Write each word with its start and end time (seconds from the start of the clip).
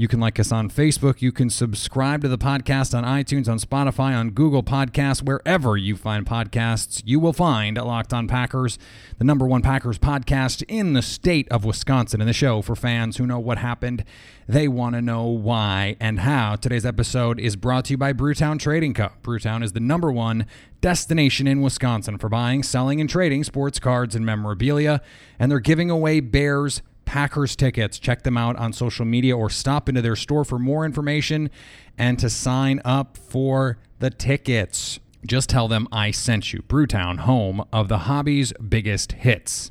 You 0.00 0.06
can 0.06 0.20
like 0.20 0.38
us 0.38 0.52
on 0.52 0.70
Facebook. 0.70 1.20
You 1.22 1.32
can 1.32 1.50
subscribe 1.50 2.22
to 2.22 2.28
the 2.28 2.38
podcast 2.38 2.96
on 2.96 3.02
iTunes, 3.02 3.48
on 3.48 3.58
Spotify, 3.58 4.16
on 4.16 4.30
Google 4.30 4.62
Podcasts, 4.62 5.24
wherever 5.24 5.76
you 5.76 5.96
find 5.96 6.24
podcasts. 6.24 7.02
You 7.04 7.18
will 7.18 7.32
find 7.32 7.76
Locked 7.76 8.14
On 8.14 8.28
Packers, 8.28 8.78
the 9.18 9.24
number 9.24 9.44
one 9.44 9.60
Packers 9.60 9.98
podcast 9.98 10.62
in 10.68 10.92
the 10.92 11.02
state 11.02 11.48
of 11.50 11.64
Wisconsin, 11.64 12.20
and 12.20 12.28
the 12.28 12.32
show 12.32 12.62
for 12.62 12.76
fans 12.76 13.16
who 13.16 13.26
know 13.26 13.40
what 13.40 13.58
happened. 13.58 14.04
They 14.46 14.68
want 14.68 14.94
to 14.94 15.02
know 15.02 15.24
why 15.24 15.96
and 15.98 16.20
how. 16.20 16.54
Today's 16.54 16.86
episode 16.86 17.40
is 17.40 17.56
brought 17.56 17.86
to 17.86 17.94
you 17.94 17.98
by 17.98 18.12
Brewtown 18.12 18.60
Trading 18.60 18.94
Co. 18.94 19.10
Brewtown 19.24 19.64
is 19.64 19.72
the 19.72 19.80
number 19.80 20.12
one 20.12 20.46
destination 20.80 21.48
in 21.48 21.60
Wisconsin 21.60 22.18
for 22.18 22.28
buying, 22.28 22.62
selling, 22.62 23.00
and 23.00 23.10
trading 23.10 23.42
sports 23.42 23.80
cards 23.80 24.14
and 24.14 24.24
memorabilia, 24.24 25.02
and 25.40 25.50
they're 25.50 25.58
giving 25.58 25.90
away 25.90 26.20
Bears 26.20 26.82
Packers 27.08 27.56
tickets. 27.56 27.98
Check 27.98 28.22
them 28.22 28.36
out 28.36 28.56
on 28.56 28.74
social 28.74 29.06
media 29.06 29.34
or 29.34 29.48
stop 29.48 29.88
into 29.88 30.02
their 30.02 30.14
store 30.14 30.44
for 30.44 30.58
more 30.58 30.84
information 30.84 31.48
and 31.96 32.18
to 32.18 32.28
sign 32.28 32.82
up 32.84 33.16
for 33.16 33.78
the 33.98 34.10
tickets. 34.10 35.00
Just 35.26 35.48
tell 35.48 35.68
them 35.68 35.88
I 35.90 36.10
sent 36.10 36.52
you. 36.52 36.60
Brewtown, 36.68 37.20
home 37.20 37.64
of 37.72 37.88
the 37.88 38.00
hobby's 38.00 38.52
biggest 38.52 39.12
hits. 39.12 39.70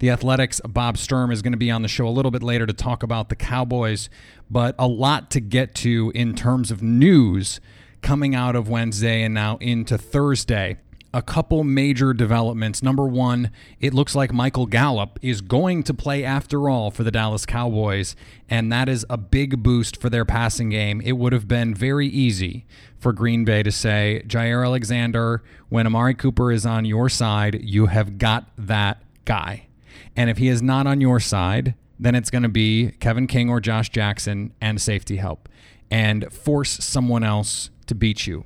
The 0.00 0.10
Athletics' 0.10 0.60
Bob 0.68 0.98
Sturm 0.98 1.30
is 1.30 1.40
going 1.40 1.52
to 1.52 1.56
be 1.56 1.70
on 1.70 1.82
the 1.82 1.88
show 1.88 2.08
a 2.08 2.10
little 2.10 2.32
bit 2.32 2.42
later 2.42 2.66
to 2.66 2.72
talk 2.72 3.04
about 3.04 3.28
the 3.28 3.36
Cowboys, 3.36 4.10
but 4.50 4.74
a 4.76 4.88
lot 4.88 5.30
to 5.30 5.40
get 5.40 5.72
to 5.76 6.10
in 6.16 6.34
terms 6.34 6.72
of 6.72 6.82
news 6.82 7.60
coming 8.02 8.34
out 8.34 8.56
of 8.56 8.68
Wednesday 8.68 9.22
and 9.22 9.32
now 9.32 9.56
into 9.58 9.96
Thursday 9.96 10.78
a 11.16 11.22
couple 11.22 11.64
major 11.64 12.12
developments. 12.12 12.82
Number 12.82 13.06
one, 13.06 13.50
it 13.80 13.94
looks 13.94 14.14
like 14.14 14.34
Michael 14.34 14.66
Gallup 14.66 15.18
is 15.22 15.40
going 15.40 15.82
to 15.84 15.94
play 15.94 16.22
after 16.22 16.68
all 16.68 16.90
for 16.90 17.04
the 17.04 17.10
Dallas 17.10 17.46
Cowboys, 17.46 18.14
and 18.50 18.70
that 18.70 18.86
is 18.86 19.06
a 19.08 19.16
big 19.16 19.62
boost 19.62 19.98
for 19.98 20.10
their 20.10 20.26
passing 20.26 20.68
game. 20.68 21.00
It 21.00 21.12
would 21.12 21.32
have 21.32 21.48
been 21.48 21.74
very 21.74 22.06
easy 22.06 22.66
for 22.98 23.14
Green 23.14 23.46
Bay 23.46 23.62
to 23.62 23.72
say, 23.72 24.24
Jaire 24.26 24.62
Alexander, 24.62 25.42
when 25.70 25.86
Amari 25.86 26.12
Cooper 26.12 26.52
is 26.52 26.66
on 26.66 26.84
your 26.84 27.08
side, 27.08 27.62
you 27.62 27.86
have 27.86 28.18
got 28.18 28.50
that 28.58 29.02
guy. 29.24 29.68
And 30.14 30.28
if 30.28 30.36
he 30.36 30.48
is 30.48 30.60
not 30.60 30.86
on 30.86 31.00
your 31.00 31.18
side, 31.18 31.76
then 31.98 32.14
it's 32.14 32.28
going 32.28 32.42
to 32.42 32.50
be 32.50 32.90
Kevin 33.00 33.26
King 33.26 33.48
or 33.48 33.58
Josh 33.58 33.88
Jackson 33.88 34.52
and 34.60 34.78
safety 34.78 35.16
help 35.16 35.48
and 35.90 36.30
force 36.30 36.72
someone 36.84 37.24
else 37.24 37.70
to 37.86 37.94
beat 37.94 38.26
you. 38.26 38.44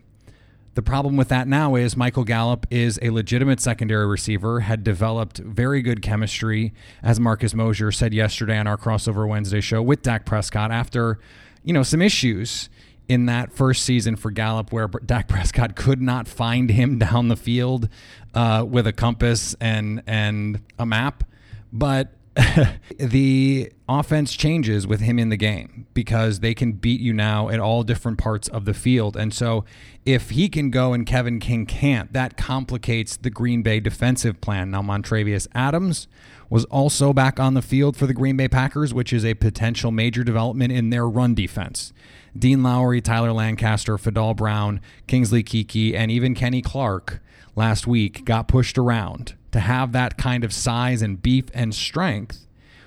The 0.75 0.83
problem 0.83 1.17
with 1.17 1.29
that 1.29 1.49
now 1.49 1.75
is 1.75 1.97
Michael 1.97 2.23
Gallup 2.23 2.65
is 2.71 2.99
a 3.03 3.11
legitimate 3.11 3.61
secondary 3.61 4.07
receiver, 4.07 4.61
had 4.61 4.85
developed 4.85 5.39
very 5.39 5.83
good 5.83 6.01
chemistry, 6.01 6.73
as 7.03 7.19
Marcus 7.19 7.55
Mosher 7.55 7.91
said 7.91 8.15
yesterday 8.15 8.57
on 8.57 8.69
our 8.69 8.77
crossover 8.77 9.29
Wednesday 9.29 9.61
show 9.61 9.83
with 9.83 10.03
Dak 10.03 10.25
Prescott 10.25 10.71
after, 10.71 11.19
you 11.65 11.73
know, 11.73 11.83
some 11.83 12.01
issues 12.01 12.71
in 13.09 13.27
that 13.27 13.53
first 13.53 13.83
season 13.83 14.15
for 14.15 14.31
Gallup 14.31 14.73
where 14.73 14.87
Dak 14.87 15.27
Prescott 15.27 15.75
could 15.75 16.01
not 16.01 16.29
find 16.29 16.71
him 16.71 16.99
down 17.01 17.27
the 17.27 17.37
field 17.37 17.89
uh, 18.35 18.65
with 18.67 18.87
a 18.87 18.93
compass 18.93 19.57
and 19.61 20.03
and 20.07 20.63
a 20.79 20.87
map. 20.87 21.25
But 21.73 22.13
the 22.99 23.73
offense 23.89 24.35
changes 24.35 24.87
with 24.87 25.01
him 25.01 25.19
in 25.19 25.31
the 25.31 25.37
game 25.37 25.87
because 25.95 26.41
they 26.41 26.55
can 26.55 26.73
beat 26.73 27.01
you 27.01 27.13
now 27.13 27.49
at 27.49 27.59
all 27.59 27.83
different 27.83 28.19
parts 28.19 28.47
of 28.49 28.65
the 28.65 28.75
field. 28.75 29.17
And 29.17 29.35
so 29.35 29.65
if 30.05 30.31
he 30.31 30.49
can 30.49 30.71
go 30.71 30.93
and 30.93 31.05
Kevin 31.07 31.41
King 31.41 31.67
can't, 31.67 32.13
that 32.13 32.37
complicates 32.37 33.17
the 33.17 33.31
Green 33.31 33.63
Bay 33.63 33.81
defensive 33.81 34.41
plan. 34.41 34.71
Now, 34.71 34.83
Montravius 34.83 35.49
Adams 35.55 36.07
was 36.49 36.65
also 36.67 37.13
back 37.13 37.41
on 37.41 37.55
the 37.55 37.63
field 37.63 37.97
for 37.97 38.07
the 38.07 38.15
Green 38.15 38.37
Bay 38.37 38.49
Packers, 38.49 38.95
which 38.95 39.13
is 39.13 39.25
a 39.25 39.35
potential 39.35 39.91
major 39.91 40.23
development 40.23 40.73
in 40.73 40.91
their 40.91 41.09
run 41.09 41.35
defense. 41.35 41.93
Dean 42.39 42.63
Lowry, 42.63 43.01
Tyler 43.01 43.33
Lancaster, 43.33 43.97
Fadol 43.97 44.37
Brown, 44.37 44.81
Kingsley 45.09 45.43
Keke, 45.43 45.95
and 45.95 46.13
even 46.13 46.35
Kenny 46.35 46.63
Clark 46.63 47.21
last 47.57 47.89
week 47.89 48.25
got 48.25 48.47
pushed 48.47 48.79
around 48.79 49.35
to 49.53 49.61
have 49.61 49.93
that 49.93 50.17
kind 50.17 50.45
of 50.45 50.53
size 50.53 51.03
and 51.03 51.21
beef 51.21 51.47
and 51.55 51.75
strength 51.75 52.47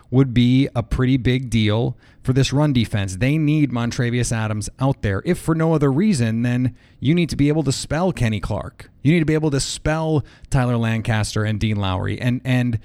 would 0.10 0.34
be 0.34 0.70
a 0.76 0.84
pretty 0.84 1.18
big 1.18 1.50
deal 1.50 1.98
for 2.22 2.34
this 2.34 2.54
run 2.54 2.72
defense. 2.72 3.18
They 3.18 3.38
need 3.38 3.72
Montravius 3.72 4.32
Adams 4.32 4.70
out 4.80 5.02
there. 5.02 5.24
If 5.26 5.40
for 5.40 5.56
no 5.56 5.74
other 5.74 5.92
reason, 5.92 6.44
then 6.44 6.76
you 7.00 7.16
need 7.16 7.30
to 7.30 7.36
be 7.36 7.48
able 7.48 7.64
to 7.64 7.72
spell 7.72 8.12
Kenny 8.12 8.40
Clark. 8.40 8.92
You 9.02 9.12
need 9.12 9.20
to 9.20 9.26
be 9.26 9.34
able 9.34 9.52
to 9.52 9.60
spell 9.60 10.24
Tyler 10.52 10.78
Lancaster 10.78 11.44
and 11.44 11.60
Dean 11.60 11.78
Lowry. 11.78 12.22
And 12.22 12.42
and 12.46 12.80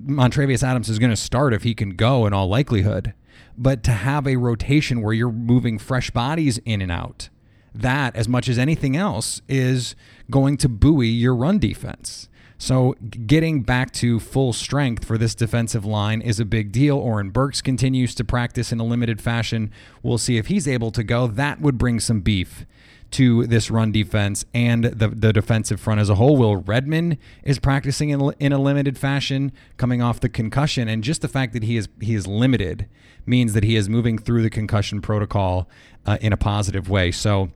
Montravius 0.00 0.62
Adams 0.62 0.88
is 0.88 0.98
going 0.98 1.10
to 1.10 1.16
start 1.16 1.52
if 1.52 1.64
he 1.64 1.74
can 1.74 1.90
go 1.90 2.24
in 2.24 2.32
all 2.32 2.46
likelihood. 2.48 3.14
But 3.58 3.82
to 3.84 3.90
have 3.90 4.26
a 4.26 4.36
rotation 4.36 5.02
where 5.02 5.12
you're 5.12 5.32
moving 5.32 5.78
fresh 5.78 6.10
bodies 6.10 6.58
in 6.58 6.80
and 6.80 6.92
out, 6.92 7.28
that 7.74 8.16
as 8.16 8.28
much 8.28 8.48
as 8.48 8.58
anything 8.58 8.96
else 8.96 9.42
is 9.48 9.94
going 10.30 10.56
to 10.58 10.68
buoy 10.68 11.08
your 11.08 11.34
run 11.34 11.58
defense. 11.58 12.28
So 12.60 12.94
getting 13.26 13.62
back 13.62 13.90
to 13.94 14.20
full 14.20 14.52
strength 14.52 15.06
for 15.06 15.16
this 15.16 15.34
defensive 15.34 15.86
line 15.86 16.20
is 16.20 16.38
a 16.38 16.44
big 16.44 16.72
deal. 16.72 16.98
Oren 16.98 17.30
Burks 17.30 17.62
continues 17.62 18.14
to 18.16 18.22
practice 18.22 18.70
in 18.70 18.78
a 18.78 18.84
limited 18.84 19.18
fashion. 19.18 19.72
We'll 20.02 20.18
see 20.18 20.36
if 20.36 20.48
he's 20.48 20.68
able 20.68 20.90
to 20.90 21.02
go. 21.02 21.26
That 21.26 21.62
would 21.62 21.78
bring 21.78 22.00
some 22.00 22.20
beef 22.20 22.66
to 23.12 23.46
this 23.46 23.70
run 23.70 23.92
defense 23.92 24.44
and 24.52 24.84
the, 24.84 25.08
the 25.08 25.32
defensive 25.32 25.80
front 25.80 26.00
as 26.00 26.10
a 26.10 26.16
whole. 26.16 26.36
Will 26.36 26.56
Redmond 26.56 27.16
is 27.44 27.58
practicing 27.58 28.10
in, 28.10 28.30
in 28.38 28.52
a 28.52 28.58
limited 28.58 28.98
fashion, 28.98 29.52
coming 29.78 30.02
off 30.02 30.20
the 30.20 30.28
concussion, 30.28 30.86
and 30.86 31.02
just 31.02 31.22
the 31.22 31.28
fact 31.28 31.54
that 31.54 31.62
he 31.62 31.78
is 31.78 31.88
he 31.98 32.14
is 32.14 32.26
limited 32.26 32.86
means 33.24 33.54
that 33.54 33.64
he 33.64 33.74
is 33.74 33.88
moving 33.88 34.18
through 34.18 34.42
the 34.42 34.50
concussion 34.50 35.00
protocol 35.00 35.66
uh, 36.04 36.18
in 36.20 36.34
a 36.34 36.36
positive 36.36 36.90
way. 36.90 37.10
So 37.10 37.50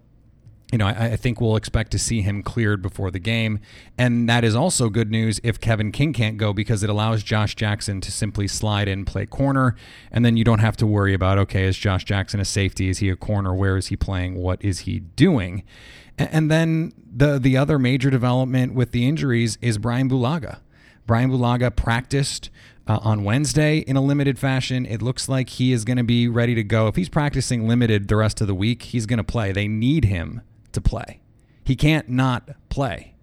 you 0.75 0.79
know, 0.79 0.89
I, 0.89 1.13
I, 1.13 1.17
think 1.17 1.41
we'll 1.41 1.55
expect 1.55 1.93
to 1.93 2.01
see 2.01 2.21
him 2.21 2.43
cleared 2.43 2.83
before 2.83 3.13
the 3.13 3.21
game. 3.21 3.61
And 3.97 4.29
that 4.29 4.43
is 4.43 4.57
also 4.57 4.89
good 4.89 5.09
news 5.09 5.41
if 5.45 5.61
Kevin 5.61 5.93
King 5.93 6.13
can't 6.13 6.37
go 6.37 6.53
because 6.53 6.83
it 6.83 6.91
allows 6.91 7.23
Josh 7.23 7.55
Jackson 7.55 8.01
to 8.01 8.11
simply 8.11 8.49
slide 8.49 8.89
in, 8.89 9.05
play 9.05 9.25
corner. 9.25 9.77
And 10.11 10.25
then 10.25 10.37
you 10.37 10.43
don't 10.43 10.59
have 10.59 10.77
to 10.79 10.87
worry 10.87 11.15
about, 11.15 11.39
okay, 11.39 11.63
is 11.63 11.79
Josh 11.79 12.05
Jackson 12.05 12.41
a 12.41 12.45
safety? 12.45 12.89
Is 12.89 12.99
he 12.99 13.09
a 13.09 13.15
corner? 13.15 13.55
Where 13.55 13.77
is 13.77 13.87
he 13.87 13.97
playing? 13.97 14.35
What 14.35 14.65
is 14.65 14.81
he 14.81 14.99
doing? 14.99 15.63
And, 16.19 16.29
and 16.33 16.51
then 16.51 16.93
the, 17.09 17.39
the 17.39 17.57
other 17.57 17.79
major 17.79 18.11
development 18.11 18.75
with 18.75 18.91
the 18.91 19.07
injuries 19.07 19.57
is 19.63 19.79
Brian 19.79 20.11
Bulaga. 20.11 20.59
Brian 21.07 21.31
Bulaga 21.31 21.77
practiced 21.77 22.51
uh, 22.89 22.99
on 23.01 23.23
Wednesday 23.23 23.79
in 23.79 23.95
a 23.95 24.03
limited 24.03 24.41
fashion. 24.41 24.87
It 24.87 25.03
looks 25.03 25.29
like 25.29 25.51
he 25.51 25.73
is 25.73 25.85
going 25.85 25.99
to 25.99 26.03
be 26.03 26.27
ready 26.27 26.57
to 26.57 26.65
go. 26.65 26.89
If 26.89 26.97
he's 26.97 27.09
practicing 27.09 27.69
limited 27.69 28.09
the 28.09 28.17
rest 28.17 28.41
of 28.41 28.49
the 28.49 28.57
week, 28.57 28.83
he's 28.83 29.07
going 29.07 29.19
to 29.19 29.23
play. 29.23 29.53
They 29.53 29.69
need 29.69 30.07
him 30.07 30.43
to 30.75 30.81
play. 30.81 31.21
He 31.65 31.77
can't 31.77 32.09
not 32.09 32.51
play 32.69 33.15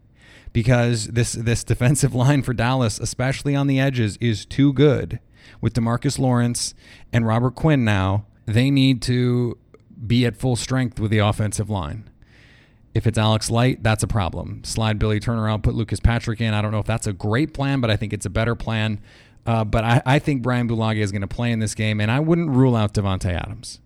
because 0.54 1.08
this 1.08 1.34
this 1.34 1.64
defensive 1.74 2.14
line 2.14 2.42
for 2.42 2.54
Dallas, 2.54 3.00
especially 3.00 3.56
on 3.56 3.68
the 3.68 3.80
edges, 3.80 4.18
is 4.18 4.46
too 4.46 4.74
good. 4.74 5.20
With 5.60 5.74
Demarcus 5.74 6.18
Lawrence 6.18 6.74
and 7.14 7.26
Robert 7.26 7.56
Quinn 7.56 7.84
now, 7.86 8.26
they 8.46 8.72
need 8.72 9.02
to 9.04 9.58
be 10.06 10.26
at 10.26 10.36
full 10.36 10.56
strength 10.56 11.00
with 11.00 11.12
the 11.12 11.20
offensive 11.20 11.70
line. 11.70 12.10
If 12.94 13.08
it's 13.08 13.18
Alex 13.18 13.50
Light, 13.50 13.84
that's 13.84 14.04
a 14.04 14.08
problem. 14.08 14.64
Slide 14.64 15.00
Billy 15.00 15.20
Turner 15.20 15.48
out, 15.48 15.64
put 15.64 15.76
Lucas 15.76 16.00
Patrick 16.00 16.42
in. 16.42 16.54
I 16.54 16.62
don't 16.62 16.72
know 16.72 16.80
if 16.80 16.86
that's 16.86 17.08
a 17.08 17.14
great 17.14 17.54
plan, 17.54 17.80
but 17.80 17.90
I 17.90 17.96
think 17.96 18.12
it's 18.12 18.26
a 18.26 18.30
better 18.30 18.56
plan. 18.56 19.00
Uh, 19.46 19.64
but 19.64 19.84
I, 19.84 20.02
I, 20.06 20.20
think 20.20 20.44
Brian 20.44 20.68
Bulaga 20.68 20.98
is 20.98 21.12
going 21.12 21.22
to 21.22 21.28
play 21.28 21.52
in 21.52 21.60
this 21.60 21.74
game, 21.74 22.00
and 22.00 22.12
I 22.12 22.20
wouldn't 22.20 22.52
rule 22.52 22.76
out 22.76 22.94
Davante 22.94 23.34
Adams. 23.34 23.80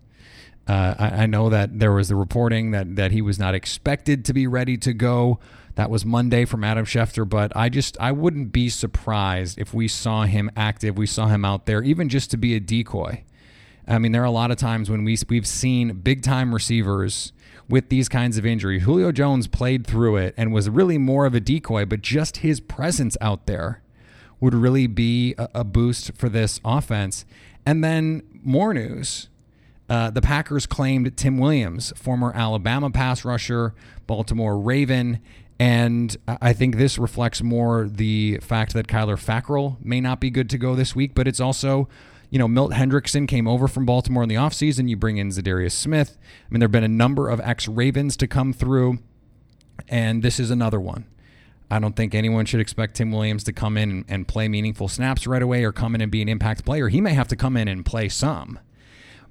Uh, 0.67 0.95
I, 0.97 1.07
I, 1.09 1.25
know 1.27 1.49
that 1.49 1.77
there 1.77 1.91
was 1.91 2.07
the 2.09 2.15
reporting 2.15 2.71
that, 2.71 2.95
that 2.95 3.11
he 3.11 3.21
was 3.21 3.37
not 3.37 3.53
expected 3.53 4.25
to 4.25 4.33
be 4.33 4.47
ready 4.47 4.77
to 4.77 4.93
go 4.93 5.39
That 5.75 5.91
was 5.91 6.05
Monday 6.05 6.43
from 6.45 6.63
Adam 6.63 6.85
Schefter, 6.85 7.27
but 7.27 7.55
I 7.55 7.69
just 7.69 7.99
I 7.99 8.11
wouldn't 8.11 8.51
be 8.51 8.69
surprised 8.69 9.59
if 9.59 9.73
we 9.73 9.87
saw 9.87 10.23
him 10.23 10.49
active, 10.55 10.97
we 10.97 11.05
saw 11.05 11.27
him 11.27 11.45
out 11.45 11.67
there, 11.67 11.83
even 11.83 12.09
just 12.09 12.31
to 12.31 12.37
be 12.37 12.55
a 12.55 12.59
decoy. 12.59 13.23
I 13.87 13.99
mean, 13.99 14.11
there 14.11 14.23
are 14.23 14.25
a 14.25 14.31
lot 14.31 14.51
of 14.51 14.57
times 14.57 14.89
when 14.89 15.03
we 15.03 15.17
we've 15.29 15.45
seen 15.45 15.99
big 15.99 16.23
time 16.23 16.53
receivers 16.53 17.33
with 17.69 17.89
these 17.89 18.09
kinds 18.09 18.37
of 18.37 18.45
injuries. 18.45 18.83
Julio 18.83 19.11
Jones 19.11 19.47
played 19.47 19.85
through 19.85 20.17
it 20.17 20.33
and 20.37 20.53
was 20.53 20.69
really 20.69 20.97
more 20.97 21.25
of 21.25 21.35
a 21.35 21.39
decoy, 21.39 21.85
but 21.85 22.01
just 22.01 22.37
his 22.37 22.59
presence 22.59 23.17
out 23.21 23.45
there 23.45 23.81
would 24.39 24.53
really 24.53 24.87
be 24.87 25.35
a, 25.37 25.49
a 25.55 25.63
boost 25.63 26.15
for 26.15 26.29
this 26.29 26.59
offense. 26.63 27.25
And 27.65 27.83
then 27.83 28.23
more 28.43 28.73
news. 28.73 29.29
Uh, 29.87 30.09
the 30.09 30.21
Packers 30.21 30.65
claimed 30.65 31.15
Tim 31.15 31.37
Williams, 31.37 31.93
former 31.95 32.33
Alabama 32.33 32.89
pass 32.89 33.23
rusher, 33.23 33.75
Baltimore 34.07 34.57
Raven, 34.57 35.19
and 35.59 36.15
I 36.27 36.53
think 36.53 36.75
this 36.75 36.97
reflects 36.97 37.41
more 37.41 37.87
the 37.87 38.39
fact 38.41 38.73
that 38.73 38.87
Kyler 38.87 39.17
Fackrell 39.17 39.77
may 39.83 40.01
not 40.01 40.19
be 40.19 40.29
good 40.29 40.49
to 40.49 40.57
go 40.57 40.75
this 40.75 40.95
week, 40.95 41.13
but 41.15 41.27
it's 41.27 41.39
also, 41.39 41.87
you 42.29 42.37
know, 42.37 42.47
Milt 42.47 42.73
Hendrickson 42.73 43.27
came 43.27 43.47
over 43.47 43.67
from 43.67 43.85
Baltimore 43.85 44.23
in 44.23 44.29
the 44.29 44.35
offseason. 44.35 44.89
You 44.89 44.97
bring 44.97 45.17
in 45.17 45.29
Za'Darius 45.29 45.71
Smith. 45.71 46.17
I 46.19 46.51
mean, 46.51 46.59
there 46.59 46.67
have 46.67 46.73
been 46.73 46.83
a 46.83 46.89
number 46.89 47.29
of 47.29 47.39
ex 47.39 47.69
Ravens 47.69 48.17
to 48.17 48.27
come 48.27 48.51
through, 48.51 48.99
and 49.87 50.23
this 50.23 50.39
is 50.39 50.51
another 50.51 50.79
one. 50.79 51.05
I 51.71 51.79
don't 51.79 51.95
think 51.95 52.13
anyone 52.13 52.45
should 52.45 52.59
expect 52.59 52.95
Tim 52.95 53.11
Williams 53.11 53.43
to 53.45 53.53
come 53.53 53.77
in 53.77 53.89
and, 53.89 54.05
and 54.09 54.27
play 54.27 54.47
meaningful 54.47 54.87
snaps 54.87 55.25
right 55.25 55.41
away 55.41 55.63
or 55.63 55.71
come 55.71 55.95
in 55.95 56.01
and 56.01 56.11
be 56.11 56.21
an 56.21 56.29
impact 56.29 56.65
player. 56.65 56.89
He 56.89 57.01
may 57.01 57.13
have 57.13 57.29
to 57.29 57.35
come 57.35 57.55
in 57.55 57.67
and 57.67 57.85
play 57.85 58.09
some 58.09 58.59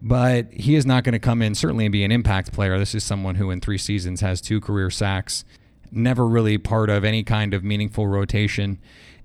but 0.05 0.53
he 0.53 0.75
is 0.75 0.85
not 0.85 1.03
going 1.03 1.15
to 1.15 1.19
come 1.19 1.41
in 1.41 1.55
certainly 1.55 1.87
and 1.87 1.93
be 1.93 2.05
an 2.05 2.13
impact 2.13 2.53
player. 2.53 2.79
This 2.79 2.95
is 2.95 3.03
someone 3.03 3.37
who 3.37 3.51
in 3.51 3.61
three 3.61 3.79
seasons 3.79 4.21
has 4.21 4.43
two 4.43 4.61
career 4.61 4.91
sacks 4.91 5.45
never 5.91 6.27
really 6.27 6.59
part 6.59 6.91
of 6.91 7.05
any 7.05 7.23
kind 7.23 7.55
of 7.55 7.65
meaningful 7.65 8.07
rotation. 8.07 8.79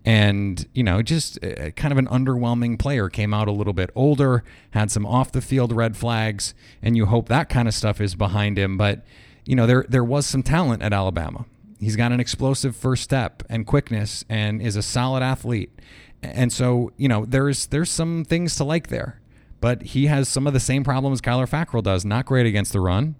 And, 0.05 0.65
you 0.73 0.83
know, 0.83 1.01
just 1.01 1.43
uh, 1.43 1.71
kind 1.71 1.91
of 1.91 1.97
an 1.97 2.07
underwhelming 2.07 2.79
player. 2.79 3.09
Came 3.09 3.33
out 3.33 3.49
a 3.49 3.51
little 3.51 3.73
bit 3.73 3.89
older, 3.93 4.45
had 4.71 4.89
some 4.89 5.05
off 5.05 5.33
the 5.33 5.41
field 5.41 5.73
red 5.73 5.97
flags, 5.97 6.53
and 6.81 6.95
you 6.95 7.07
hope 7.07 7.27
that 7.27 7.49
kind 7.49 7.67
of 7.67 7.73
stuff 7.73 7.99
is 7.99 8.15
behind 8.15 8.57
him. 8.57 8.77
But, 8.77 9.03
you 9.45 9.57
know, 9.57 9.67
there, 9.67 9.85
there 9.89 10.03
was 10.03 10.25
some 10.25 10.43
talent 10.43 10.81
at 10.81 10.93
Alabama. 10.93 11.45
He's 11.79 11.97
got 11.97 12.13
an 12.13 12.21
explosive 12.21 12.75
first 12.75 13.03
step 13.03 13.43
and 13.49 13.67
quickness 13.67 14.23
and 14.29 14.61
is 14.61 14.77
a 14.77 14.81
solid 14.81 15.21
athlete. 15.21 15.77
And 16.21 16.53
so, 16.53 16.91
you 16.95 17.09
know, 17.09 17.25
there's 17.25 17.67
there's 17.67 17.89
some 17.89 18.25
things 18.25 18.55
to 18.55 18.63
like 18.63 18.87
there. 18.87 19.18
But 19.61 19.83
he 19.83 20.07
has 20.07 20.29
some 20.29 20.47
of 20.47 20.53
the 20.53 20.59
same 20.59 20.83
problems 20.83 21.21
Kyler 21.21 21.49
Fackrell 21.49 21.83
does. 21.83 22.05
Not 22.05 22.25
great 22.25 22.45
against 22.45 22.71
the 22.71 22.79
run 22.79 23.15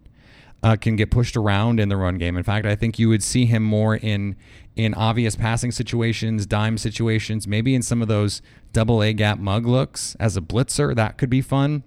uh, 0.64 0.76
can 0.76 0.96
get 0.96 1.12
pushed 1.12 1.38
around 1.38 1.80
in 1.80 1.90
the 1.90 1.98
run 1.98 2.18
game. 2.18 2.38
In 2.38 2.44
fact, 2.44 2.66
I 2.66 2.76
think 2.76 3.00
you 3.00 3.10
would 3.10 3.24
see 3.24 3.46
him 3.46 3.64
more 3.64 3.96
in 3.96 4.36
in 4.76 4.94
obvious 4.94 5.36
passing 5.36 5.72
situations, 5.72 6.46
dime 6.46 6.78
situations, 6.78 7.48
maybe 7.48 7.76
in 7.76 7.82
some 7.82 8.02
of 8.02 8.08
those 8.08 8.42
double 8.72 9.04
A 9.04 9.12
gap 9.14 9.38
mug 9.40 9.66
looks 9.66 10.16
as 10.20 10.38
a 10.38 10.42
blitzer. 10.42 10.96
That 10.96 11.18
could 11.18 11.30
be 11.30 11.42
fun. 11.42 11.84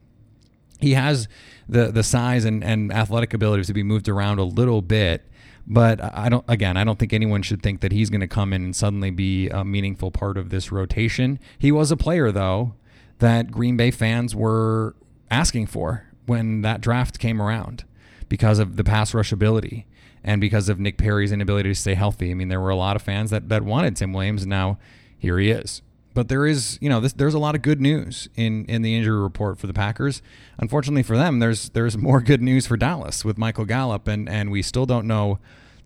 He 0.78 0.94
has 0.94 1.28
the 1.68 1.90
the 1.90 2.02
size 2.02 2.44
and, 2.44 2.62
and 2.64 2.92
athletic 2.92 3.32
abilities 3.34 3.68
to 3.68 3.74
be 3.74 3.82
moved 3.82 4.08
around 4.08 4.38
a 4.38 4.44
little 4.44 4.82
bit, 4.82 5.26
but 5.66 6.02
I 6.02 6.28
don't. 6.28 6.44
Again, 6.48 6.76
I 6.76 6.84
don't 6.84 6.98
think 6.98 7.12
anyone 7.12 7.42
should 7.42 7.62
think 7.62 7.80
that 7.80 7.92
he's 7.92 8.10
going 8.10 8.20
to 8.20 8.28
come 8.28 8.52
in 8.52 8.62
and 8.64 8.76
suddenly 8.76 9.10
be 9.10 9.48
a 9.48 9.64
meaningful 9.64 10.10
part 10.10 10.36
of 10.36 10.50
this 10.50 10.72
rotation. 10.72 11.38
He 11.58 11.70
was 11.70 11.90
a 11.90 11.96
player 11.96 12.32
though 12.32 12.74
that 13.22 13.52
Green 13.52 13.76
Bay 13.76 13.92
fans 13.92 14.34
were 14.34 14.96
asking 15.30 15.68
for 15.68 16.08
when 16.26 16.62
that 16.62 16.80
draft 16.80 17.20
came 17.20 17.40
around 17.40 17.84
because 18.28 18.58
of 18.58 18.76
the 18.76 18.82
pass 18.82 19.14
rush 19.14 19.30
ability 19.30 19.86
and 20.24 20.40
because 20.40 20.68
of 20.68 20.80
Nick 20.80 20.98
Perry's 20.98 21.30
inability 21.30 21.68
to 21.68 21.74
stay 21.74 21.94
healthy. 21.94 22.32
I 22.32 22.34
mean, 22.34 22.48
there 22.48 22.60
were 22.60 22.70
a 22.70 22.76
lot 22.76 22.96
of 22.96 23.02
fans 23.02 23.30
that, 23.30 23.48
that 23.48 23.62
wanted 23.62 23.96
Tim 23.96 24.12
Williams, 24.12 24.42
and 24.42 24.50
now 24.50 24.76
here 25.16 25.38
he 25.38 25.50
is. 25.50 25.82
But 26.14 26.28
there 26.28 26.46
is, 26.46 26.78
you 26.80 26.88
know, 26.88 26.98
this, 26.98 27.12
there's 27.12 27.32
a 27.32 27.38
lot 27.38 27.54
of 27.54 27.62
good 27.62 27.80
news 27.80 28.28
in, 28.34 28.64
in 28.66 28.82
the 28.82 28.96
injury 28.96 29.18
report 29.18 29.56
for 29.56 29.68
the 29.68 29.72
Packers. 29.72 30.20
Unfortunately 30.58 31.04
for 31.04 31.16
them, 31.16 31.38
there's 31.38 31.70
there's 31.70 31.96
more 31.96 32.20
good 32.20 32.42
news 32.42 32.66
for 32.66 32.76
Dallas 32.76 33.24
with 33.24 33.38
Michael 33.38 33.64
Gallup, 33.64 34.08
and 34.08 34.28
and 34.28 34.50
we 34.50 34.62
still 34.62 34.84
don't 34.84 35.06
know, 35.06 35.38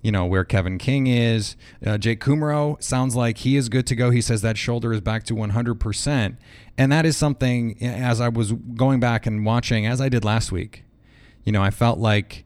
you 0.06 0.12
know, 0.12 0.25
where 0.25 0.44
Kevin 0.44 0.79
King 0.79 1.08
is. 1.08 1.56
Uh, 1.85 1.99
Jake 1.99 2.20
Kumerow 2.20 2.81
sounds 2.81 3.17
like 3.17 3.38
he 3.38 3.56
is 3.56 3.69
good 3.69 3.88
to 3.88 3.97
go. 3.97 4.11
He 4.11 4.20
says 4.20 4.41
that 4.43 4.56
shoulder 4.56 4.93
is 4.93 5.00
back 5.00 5.25
to 5.25 5.35
100 5.35 5.81
percent, 5.81 6.38
and 6.79 6.93
that 6.93 7.05
is 7.05 7.17
something. 7.17 7.76
As 7.82 8.20
I 8.20 8.29
was 8.29 8.53
going 8.53 9.00
back 9.00 9.26
and 9.26 9.44
watching, 9.44 9.85
as 9.85 10.00
I 10.00 10.08
did 10.08 10.25
last 10.25 10.53
week, 10.53 10.85
you 11.43 11.50
know, 11.50 11.61
I 11.61 11.70
felt 11.70 11.99
like 11.99 12.44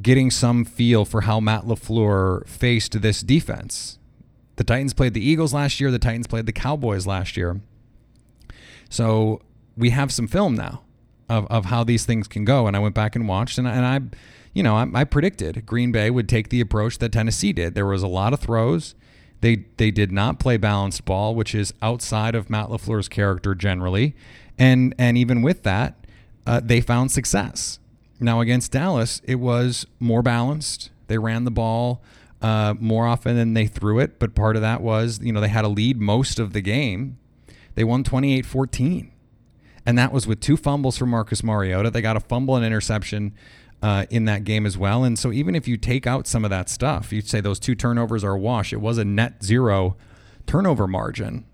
getting 0.00 0.30
some 0.30 0.64
feel 0.64 1.04
for 1.04 1.22
how 1.22 1.40
Matt 1.40 1.64
LaFleur 1.64 2.46
faced 2.46 3.02
this 3.02 3.22
defense. 3.22 3.98
The 4.54 4.62
Titans 4.62 4.94
played 4.94 5.14
the 5.14 5.28
Eagles 5.28 5.52
last 5.52 5.80
year, 5.80 5.90
the 5.90 5.98
Titans 5.98 6.28
played 6.28 6.46
the 6.46 6.52
Cowboys 6.52 7.08
last 7.08 7.36
year. 7.36 7.60
So 8.88 9.42
we 9.76 9.90
have 9.90 10.12
some 10.12 10.28
film 10.28 10.54
now 10.54 10.82
of, 11.28 11.48
of 11.48 11.64
how 11.64 11.82
these 11.82 12.06
things 12.06 12.28
can 12.28 12.44
go. 12.44 12.68
And 12.68 12.76
I 12.76 12.78
went 12.78 12.94
back 12.94 13.16
and 13.16 13.26
watched, 13.26 13.58
and, 13.58 13.66
and 13.66 13.84
I, 13.84 14.16
you 14.52 14.62
know, 14.62 14.76
I, 14.76 14.86
I 14.94 15.04
predicted 15.04 15.64
Green 15.66 15.92
Bay 15.92 16.10
would 16.10 16.28
take 16.28 16.48
the 16.48 16.60
approach 16.60 16.98
that 16.98 17.12
Tennessee 17.12 17.52
did. 17.52 17.74
There 17.74 17.86
was 17.86 18.02
a 18.02 18.08
lot 18.08 18.32
of 18.32 18.40
throws. 18.40 18.94
They 19.40 19.64
they 19.76 19.90
did 19.90 20.12
not 20.12 20.38
play 20.38 20.56
balanced 20.56 21.04
ball, 21.04 21.34
which 21.34 21.54
is 21.54 21.72
outside 21.80 22.34
of 22.34 22.50
Matt 22.50 22.68
LaFleur's 22.68 23.08
character 23.08 23.54
generally. 23.54 24.14
And 24.58 24.94
and 24.98 25.16
even 25.16 25.42
with 25.42 25.62
that, 25.62 26.06
uh, 26.46 26.60
they 26.62 26.80
found 26.80 27.10
success. 27.10 27.78
Now, 28.18 28.40
against 28.40 28.72
Dallas, 28.72 29.22
it 29.24 29.36
was 29.36 29.86
more 29.98 30.22
balanced. 30.22 30.90
They 31.06 31.16
ran 31.16 31.44
the 31.44 31.50
ball 31.50 32.02
uh, 32.42 32.74
more 32.78 33.06
often 33.06 33.34
than 33.34 33.54
they 33.54 33.66
threw 33.66 33.98
it, 33.98 34.18
but 34.18 34.34
part 34.34 34.56
of 34.56 34.62
that 34.62 34.82
was, 34.82 35.20
you 35.22 35.32
know, 35.32 35.40
they 35.40 35.48
had 35.48 35.64
a 35.64 35.68
lead 35.68 35.98
most 36.00 36.38
of 36.38 36.52
the 36.52 36.60
game. 36.60 37.18
They 37.74 37.84
won 37.84 38.04
28 38.04 38.44
14. 38.44 39.10
And 39.86 39.96
that 39.98 40.12
was 40.12 40.26
with 40.26 40.40
two 40.40 40.58
fumbles 40.58 40.98
from 40.98 41.08
Marcus 41.08 41.42
Mariota. 41.42 41.90
They 41.90 42.02
got 42.02 42.16
a 42.16 42.20
fumble 42.20 42.54
and 42.54 42.64
interception 42.64 43.32
uh, 43.82 44.06
in 44.10 44.24
that 44.26 44.44
game 44.44 44.66
as 44.66 44.76
well. 44.76 45.04
And 45.04 45.18
so, 45.18 45.32
even 45.32 45.54
if 45.54 45.66
you 45.66 45.76
take 45.76 46.06
out 46.06 46.26
some 46.26 46.44
of 46.44 46.50
that 46.50 46.68
stuff, 46.68 47.12
you'd 47.12 47.28
say 47.28 47.40
those 47.40 47.58
two 47.58 47.74
turnovers 47.74 48.24
are 48.24 48.32
a 48.32 48.38
wash. 48.38 48.72
It 48.72 48.80
was 48.80 48.98
a 48.98 49.04
net 49.04 49.42
zero 49.42 49.96
turnover 50.46 50.86
margin. 50.86 51.46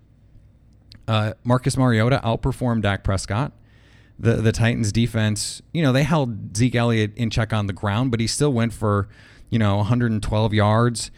Uh, 1.07 1.33
Marcus 1.43 1.77
Mariota 1.77 2.19
outperformed 2.23 2.81
Dak 2.81 3.03
Prescott 3.03 3.53
the 4.19 4.35
the 4.35 4.51
Titans 4.51 4.91
defense, 4.91 5.61
you 5.73 5.81
know, 5.81 5.91
they 5.91 6.03
held 6.03 6.55
Zeke 6.57 6.75
Elliott 6.75 7.15
in 7.15 7.29
check 7.29 7.53
on 7.53 7.67
the 7.67 7.73
ground, 7.73 8.11
but 8.11 8.19
he 8.19 8.27
still 8.27 8.51
went 8.51 8.73
for, 8.73 9.07
you 9.49 9.59
know, 9.59 9.77
112 9.77 10.53
yards 10.53 11.11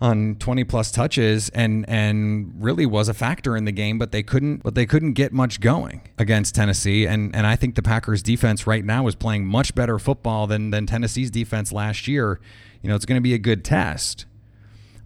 on 0.00 0.36
20 0.36 0.62
plus 0.64 0.92
touches 0.92 1.48
and 1.50 1.88
and 1.88 2.52
really 2.58 2.86
was 2.86 3.08
a 3.08 3.14
factor 3.14 3.56
in 3.56 3.64
the 3.64 3.72
game 3.72 3.98
but 3.98 4.12
they 4.12 4.22
couldn't 4.22 4.62
but 4.62 4.74
they 4.74 4.86
couldn't 4.86 5.14
get 5.14 5.32
much 5.32 5.60
going 5.60 6.00
against 6.18 6.54
Tennessee 6.54 7.04
and 7.06 7.34
and 7.34 7.46
I 7.46 7.56
think 7.56 7.74
the 7.74 7.82
Packers 7.82 8.22
defense 8.22 8.66
right 8.66 8.84
now 8.84 9.06
is 9.08 9.14
playing 9.14 9.44
much 9.46 9.74
better 9.74 9.98
football 9.98 10.46
than 10.46 10.70
than 10.70 10.86
Tennessee's 10.86 11.30
defense 11.30 11.72
last 11.72 12.06
year 12.06 12.38
you 12.80 12.88
know 12.88 12.94
it's 12.94 13.06
going 13.06 13.18
to 13.18 13.22
be 13.22 13.34
a 13.34 13.38
good 13.38 13.64
test 13.64 14.26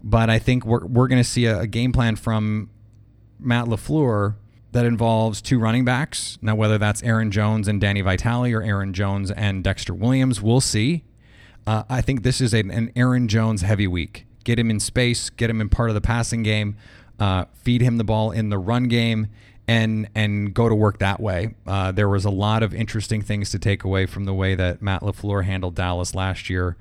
but 0.03 0.29
I 0.29 0.37
think 0.37 0.65
we're 0.65 0.85
we're 0.85 1.07
going 1.07 1.23
to 1.23 1.27
see 1.27 1.45
a, 1.45 1.61
a 1.61 1.67
game 1.67 1.91
plan 1.91 2.15
from 2.15 2.69
Matt 3.39 3.65
LaFleur 3.65 4.35
that 4.73 4.85
involves 4.85 5.41
two 5.41 5.59
running 5.59 5.85
backs. 5.85 6.37
Now, 6.41 6.55
whether 6.55 6.77
that's 6.77 7.01
Aaron 7.03 7.31
Jones 7.31 7.67
and 7.67 7.79
Danny 7.79 8.01
Vitale 8.01 8.51
or 8.53 8.61
Aaron 8.61 8.93
Jones 8.93 9.31
and 9.31 9.63
Dexter 9.63 9.93
Williams, 9.93 10.41
we'll 10.41 10.61
see. 10.61 11.03
Uh, 11.65 11.83
I 11.89 12.01
think 12.01 12.23
this 12.23 12.41
is 12.41 12.53
a, 12.53 12.59
an 12.59 12.91
Aaron 12.95 13.27
Jones 13.27 13.61
heavy 13.61 13.87
week. 13.87 14.25
Get 14.43 14.59
him 14.59 14.69
in 14.69 14.79
space, 14.79 15.29
get 15.29 15.49
him 15.49 15.61
in 15.61 15.69
part 15.69 15.89
of 15.89 15.95
the 15.95 16.01
passing 16.01 16.43
game, 16.43 16.75
uh, 17.19 17.45
feed 17.53 17.81
him 17.81 17.97
the 17.97 18.03
ball 18.03 18.31
in 18.31 18.49
the 18.49 18.57
run 18.57 18.87
game, 18.87 19.27
and 19.67 20.09
and 20.15 20.53
go 20.53 20.67
to 20.67 20.75
work 20.75 20.99
that 20.99 21.19
way. 21.19 21.55
Uh, 21.65 21.91
there 21.91 22.09
was 22.09 22.25
a 22.25 22.29
lot 22.29 22.63
of 22.63 22.73
interesting 22.73 23.21
things 23.21 23.49
to 23.51 23.59
take 23.59 23.83
away 23.83 24.05
from 24.05 24.25
the 24.25 24.33
way 24.33 24.55
that 24.55 24.81
Matt 24.81 25.01
LaFleur 25.01 25.45
handled 25.45 25.75
Dallas 25.75 26.13
last 26.13 26.49
year. 26.49 26.75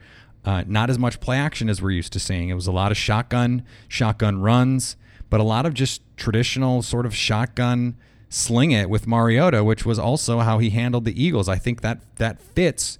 Uh, 0.45 0.65
not 0.67 0.91
as 0.91 0.99
much 0.99 1.21
play 1.21 1.39
action 1.39 1.69
as 1.69 1.81
we're 1.81 1.93
used 1.93 2.13
to 2.13 2.19
seeing. 2.19 2.49
It 2.49 2.55
was 2.55 2.67
a 2.67 2.73
lot 2.73 2.91
of 2.91 2.97
shotgun, 2.97 3.65
shotgun 3.89 4.41
runs 4.41 4.97
but 5.33 5.41
a 5.41 5.45
lot 5.45 5.65
of 5.65 5.73
just 5.73 6.03
traditional 6.19 6.83
sort 6.83 7.07
of 7.07 7.15
shotgun 7.15 7.97
sling 8.29 8.71
it 8.71 8.91
with 8.91 9.07
Mariota, 9.07 9.65
which 9.65 9.87
was 9.87 9.99
also 9.99 10.41
how 10.41 10.59
he 10.59 10.69
handled 10.69 11.07
the 11.07 11.25
Eagles. 11.25 11.49
I 11.49 11.57
think 11.57 11.81
that 11.81 12.01
that 12.17 12.39
fits 12.39 12.99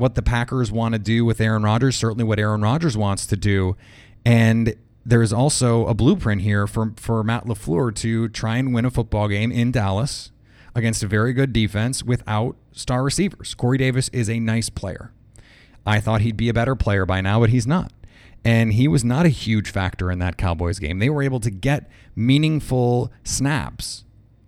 what 0.00 0.14
the 0.14 0.22
Packers 0.22 0.72
want 0.72 0.94
to 0.94 0.98
do 0.98 1.24
with 1.24 1.40
Aaron 1.40 1.62
Rodgers, 1.62 1.96
certainly 1.96 2.24
what 2.24 2.38
Aaron 2.38 2.62
Rodgers 2.62 2.96
wants 2.96 3.26
to 3.26 3.36
do. 3.36 3.76
And 4.24 4.74
there's 5.04 5.32
also 5.32 5.86
a 5.86 5.94
blueprint 5.94 6.42
here 6.42 6.66
for, 6.66 6.92
for 6.96 7.22
Matt 7.22 7.46
LaFleur 7.46 7.94
to 7.96 8.28
try 8.28 8.56
and 8.56 8.74
win 8.74 8.84
a 8.84 8.90
football 8.90 9.28
game 9.28 9.52
in 9.52 9.72
Dallas 9.72 10.32
against 10.74 11.02
a 11.02 11.06
very 11.06 11.32
good 11.32 11.52
defense 11.52 12.02
without 12.02 12.56
star 12.72 13.02
receivers. 13.02 13.54
Corey 13.54 13.78
Davis 13.78 14.08
is 14.08 14.28
a 14.28 14.40
nice 14.40 14.68
player. 14.68 15.12
I 15.86 16.00
thought 16.00 16.20
he'd 16.20 16.36
be 16.36 16.48
a 16.48 16.54
better 16.54 16.74
player 16.74 17.06
by 17.06 17.20
now, 17.20 17.40
but 17.40 17.50
he's 17.50 17.66
not 17.66 17.92
and 18.44 18.72
he 18.72 18.88
was 18.88 19.04
not 19.04 19.26
a 19.26 19.30
huge 19.30 19.70
factor 19.70 20.10
in 20.10 20.18
that 20.20 20.36
Cowboys 20.36 20.78
game. 20.78 20.98
They 20.98 21.10
were 21.10 21.22
able 21.22 21.40
to 21.40 21.50
get 21.50 21.90
meaningful 22.16 23.12
snaps 23.22 24.04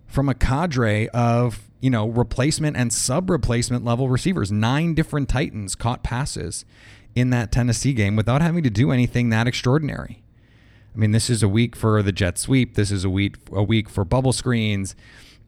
from 0.07 0.29
a 0.29 0.33
cadre 0.33 1.09
of, 1.09 1.69
you 1.83 1.89
know, 1.89 2.07
replacement 2.07 2.77
and 2.77 2.93
sub 2.93 3.29
replacement 3.29 3.83
level 3.83 4.07
receivers. 4.07 4.49
Nine 4.49 4.93
different 4.93 5.27
Titans 5.27 5.75
caught 5.75 6.01
passes 6.01 6.63
in 7.13 7.29
that 7.31 7.51
Tennessee 7.51 7.91
game 7.91 8.15
without 8.15 8.41
having 8.41 8.63
to 8.63 8.69
do 8.69 8.91
anything 8.91 9.29
that 9.31 9.47
extraordinary. 9.47 10.23
I 10.95 10.97
mean, 10.97 11.11
this 11.11 11.29
is 11.29 11.43
a 11.43 11.49
week 11.49 11.75
for 11.75 12.01
the 12.01 12.13
jet 12.13 12.37
sweep. 12.37 12.75
This 12.75 12.89
is 12.89 13.03
a 13.03 13.09
week 13.09 13.35
a 13.51 13.61
week 13.61 13.89
for 13.89 14.05
bubble 14.05 14.31
screens, 14.31 14.95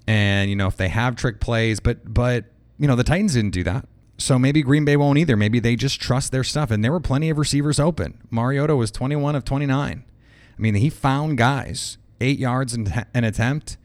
and 0.07 0.49
you 0.49 0.57
know 0.57 0.67
if 0.67 0.75
they 0.75 0.89
have 0.89 1.15
trick 1.15 1.39
plays, 1.39 1.79
but 1.79 2.13
but 2.13 2.43
you 2.77 2.85
know 2.85 2.97
the 2.97 3.05
Titans 3.05 3.35
didn't 3.35 3.51
do 3.51 3.63
that. 3.63 3.87
So 4.17 4.37
maybe 4.37 4.61
Green 4.61 4.83
Bay 4.83 4.97
won't 4.97 5.17
either. 5.17 5.37
Maybe 5.37 5.61
they 5.61 5.77
just 5.77 6.01
trust 6.01 6.33
their 6.33 6.43
stuff. 6.43 6.69
And 6.69 6.83
there 6.83 6.91
were 6.91 6.99
plenty 6.99 7.29
of 7.29 7.37
receivers 7.37 7.79
open. 7.79 8.17
Mariota 8.29 8.75
was 8.75 8.91
21 8.91 9.35
of 9.35 9.45
29. 9.45 10.03
I 10.03 10.61
mean, 10.61 10.75
he 10.75 10.89
found 10.89 11.37
guys, 11.37 11.97
eight 12.19 12.39
yards 12.39 12.73
in 12.73 12.93
an 13.13 13.23
attempt, 13.23 13.77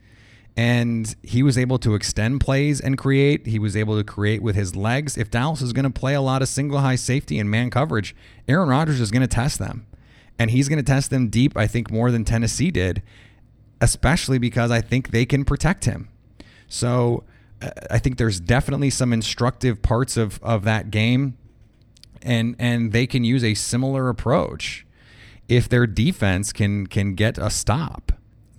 and 0.57 1.15
he 1.23 1.43
was 1.43 1.57
able 1.57 1.79
to 1.79 1.95
extend 1.95 2.41
plays 2.41 2.81
and 2.81 2.97
create. 2.97 3.47
He 3.47 3.59
was 3.59 3.75
able 3.75 3.97
to 3.97 4.03
create 4.03 4.41
with 4.41 4.55
his 4.55 4.75
legs. 4.75 5.17
If 5.17 5.31
Dallas 5.31 5.61
is 5.61 5.73
going 5.73 5.91
to 5.91 5.99
play 5.99 6.13
a 6.13 6.21
lot 6.21 6.41
of 6.41 6.49
single 6.49 6.79
high 6.79 6.95
safety 6.95 7.39
and 7.39 7.49
man 7.49 7.69
coverage, 7.69 8.15
Aaron 8.47 8.67
Rodgers 8.67 8.99
is 8.99 9.11
going 9.11 9.21
to 9.21 9.27
test 9.27 9.59
them. 9.59 9.87
And 10.37 10.51
he's 10.51 10.67
going 10.67 10.77
to 10.77 10.83
test 10.83 11.09
them 11.09 11.29
deep, 11.29 11.55
I 11.55 11.67
think, 11.67 11.91
more 11.91 12.11
than 12.11 12.25
Tennessee 12.25 12.71
did, 12.71 13.03
especially 13.79 14.39
because 14.39 14.71
I 14.71 14.81
think 14.81 15.11
they 15.11 15.25
can 15.25 15.45
protect 15.45 15.85
him. 15.85 16.09
So 16.67 17.23
uh, 17.61 17.69
I 17.89 17.99
think 17.99 18.17
there's 18.17 18.39
definitely 18.39 18.89
some 18.89 19.13
instructive 19.13 19.81
parts 19.81 20.17
of, 20.17 20.39
of 20.41 20.63
that 20.63 20.89
game, 20.89 21.37
and 22.23 22.55
and 22.59 22.91
they 22.91 23.07
can 23.07 23.23
use 23.23 23.43
a 23.43 23.53
similar 23.53 24.09
approach 24.09 24.85
if 25.47 25.67
their 25.69 25.85
defense 25.85 26.53
can 26.53 26.87
can 26.87 27.13
get 27.13 27.37
a 27.37 27.49
stop 27.49 28.11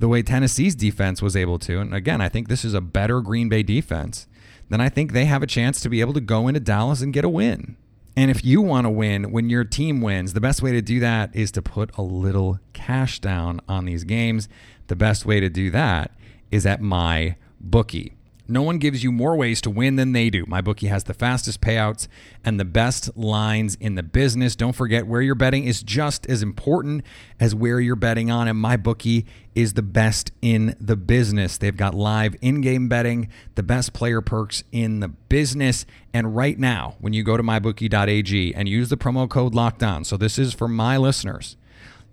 the 0.03 0.09
way 0.09 0.21
Tennessee's 0.21 0.75
defense 0.75 1.23
was 1.23 1.37
able 1.37 1.61
to. 1.61 1.79
And 1.79 1.95
again, 1.95 2.21
I 2.21 2.29
think 2.29 2.49
this 2.49 2.65
is 2.65 2.75
a 2.75 2.81
better 2.81 3.21
Green 3.21 3.49
Bay 3.49 3.63
defense. 3.63 4.27
Then 4.69 4.81
I 4.81 4.89
think 4.89 5.13
they 5.13 5.27
have 5.27 5.45
a 5.45 5.47
chance 5.47 5.81
to 5.81 5.89
be 5.89 6.01
able 6.01 6.13
to 6.15 6.21
go 6.21 6.49
into 6.49 6.59
Dallas 6.59 7.03
and 7.03 7.13
get 7.13 7.25
a 7.25 7.29
win. 7.29 7.77
And 8.17 8.29
if 8.29 8.45
you 8.45 8.61
want 8.61 8.85
to 8.85 8.91
win 8.91 9.31
when 9.31 9.49
your 9.49 9.63
team 9.63 10.01
wins, 10.01 10.33
the 10.33 10.41
best 10.41 10.61
way 10.61 10.73
to 10.73 10.83
do 10.83 10.99
that 10.99 11.31
is 11.37 11.53
to 11.53 11.63
put 11.63 11.97
a 11.97 12.03
little 12.03 12.59
cash 12.73 13.21
down 13.21 13.61
on 13.69 13.85
these 13.85 14.03
games. 14.03 14.49
The 14.89 14.97
best 14.97 15.25
way 15.25 15.39
to 15.39 15.49
do 15.49 15.71
that 15.71 16.11
is 16.51 16.67
at 16.67 16.81
my 16.81 17.37
bookie. 17.61 18.17
No 18.53 18.63
one 18.63 18.77
gives 18.77 19.03
you 19.03 19.11
more 19.11 19.35
ways 19.35 19.63
to 19.63 19.71
win 19.71 19.97
than 19.97 20.13
they 20.13 20.29
do. 20.29 20.45
My 20.47 20.61
bookie 20.61 20.89
has 20.89 21.05
the 21.05 21.15
fastest 21.15 21.63
payouts 21.63 22.07
and 22.45 22.61
the 22.61 22.67
best 22.67 23.17
lines 23.17 23.77
in 23.81 23.95
the 23.95 24.03
business. 24.03 24.55
Don't 24.55 24.75
forget 24.75 25.07
where 25.07 25.23
you're 25.23 25.35
betting 25.35 25.65
is 25.65 25.83
just 25.83 26.27
as 26.27 26.43
important 26.43 27.03
as 27.41 27.55
where 27.55 27.81
you're 27.81 27.97
betting 27.97 28.31
on, 28.31 28.49
and 28.49 28.59
my 28.59 28.77
bookie 28.77 29.25
is 29.55 29.73
the 29.73 29.83
best 29.83 30.33
in 30.43 30.77
the 30.79 30.97
business. 30.97 31.57
They've 31.57 31.77
got 31.77 31.95
live 31.95 32.37
in-game 32.43 32.89
betting, 32.89 33.31
the 33.55 33.63
best 33.63 33.95
player 33.95 34.21
perks 34.21 34.65
in 34.71 35.01
the 35.01 35.09
business, 35.09 35.87
and 36.13 36.37
right 36.37 36.59
now, 36.59 36.97
when 37.01 37.15
you 37.15 37.23
go 37.23 37.39
to 37.39 37.43
mybookie.ag 37.43 38.55
and 38.55 38.69
use 38.69 38.91
the 38.91 38.99
promo 38.99 39.29
code 39.31 39.55
lockdown. 39.55 40.05
So 40.05 40.19
this 40.19 40.39
is 40.39 40.53
for 40.53 40.69
my 40.69 40.99
listeners. 40.99 41.57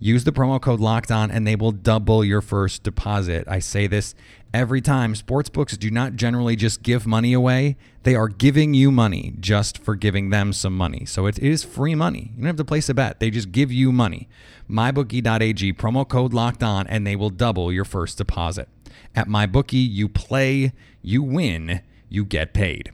Use 0.01 0.23
the 0.23 0.31
promo 0.31 0.61
code 0.61 0.79
locked 0.79 1.11
on 1.11 1.29
and 1.29 1.45
they 1.45 1.57
will 1.57 1.73
double 1.73 2.23
your 2.23 2.41
first 2.41 2.83
deposit. 2.83 3.45
I 3.49 3.59
say 3.59 3.85
this 3.85 4.15
every 4.53 4.79
time. 4.79 5.13
Sportsbooks 5.13 5.77
do 5.77 5.91
not 5.91 6.15
generally 6.15 6.55
just 6.55 6.83
give 6.83 7.05
money 7.05 7.33
away, 7.33 7.75
they 8.03 8.15
are 8.15 8.29
giving 8.29 8.73
you 8.73 8.91
money 8.91 9.33
just 9.39 9.77
for 9.77 9.95
giving 9.95 10.29
them 10.29 10.53
some 10.53 10.75
money. 10.75 11.05
So 11.05 11.25
it 11.25 11.37
is 11.39 11.65
free 11.65 11.95
money. 11.95 12.31
You 12.31 12.37
don't 12.37 12.47
have 12.47 12.55
to 12.55 12.65
place 12.65 12.87
a 12.87 12.93
bet, 12.93 13.19
they 13.19 13.29
just 13.29 13.51
give 13.51 13.71
you 13.71 13.91
money. 13.91 14.29
MyBookie.ag, 14.69 15.73
promo 15.73 16.07
code 16.07 16.33
locked 16.33 16.63
on, 16.63 16.87
and 16.87 17.05
they 17.05 17.15
will 17.15 17.29
double 17.29 17.71
your 17.71 17.85
first 17.85 18.17
deposit. 18.17 18.69
At 19.15 19.27
MyBookie, 19.27 19.87
you 19.89 20.07
play, 20.07 20.71
you 21.01 21.23
win, 21.23 21.81
you 22.07 22.23
get 22.23 22.53
paid. 22.53 22.93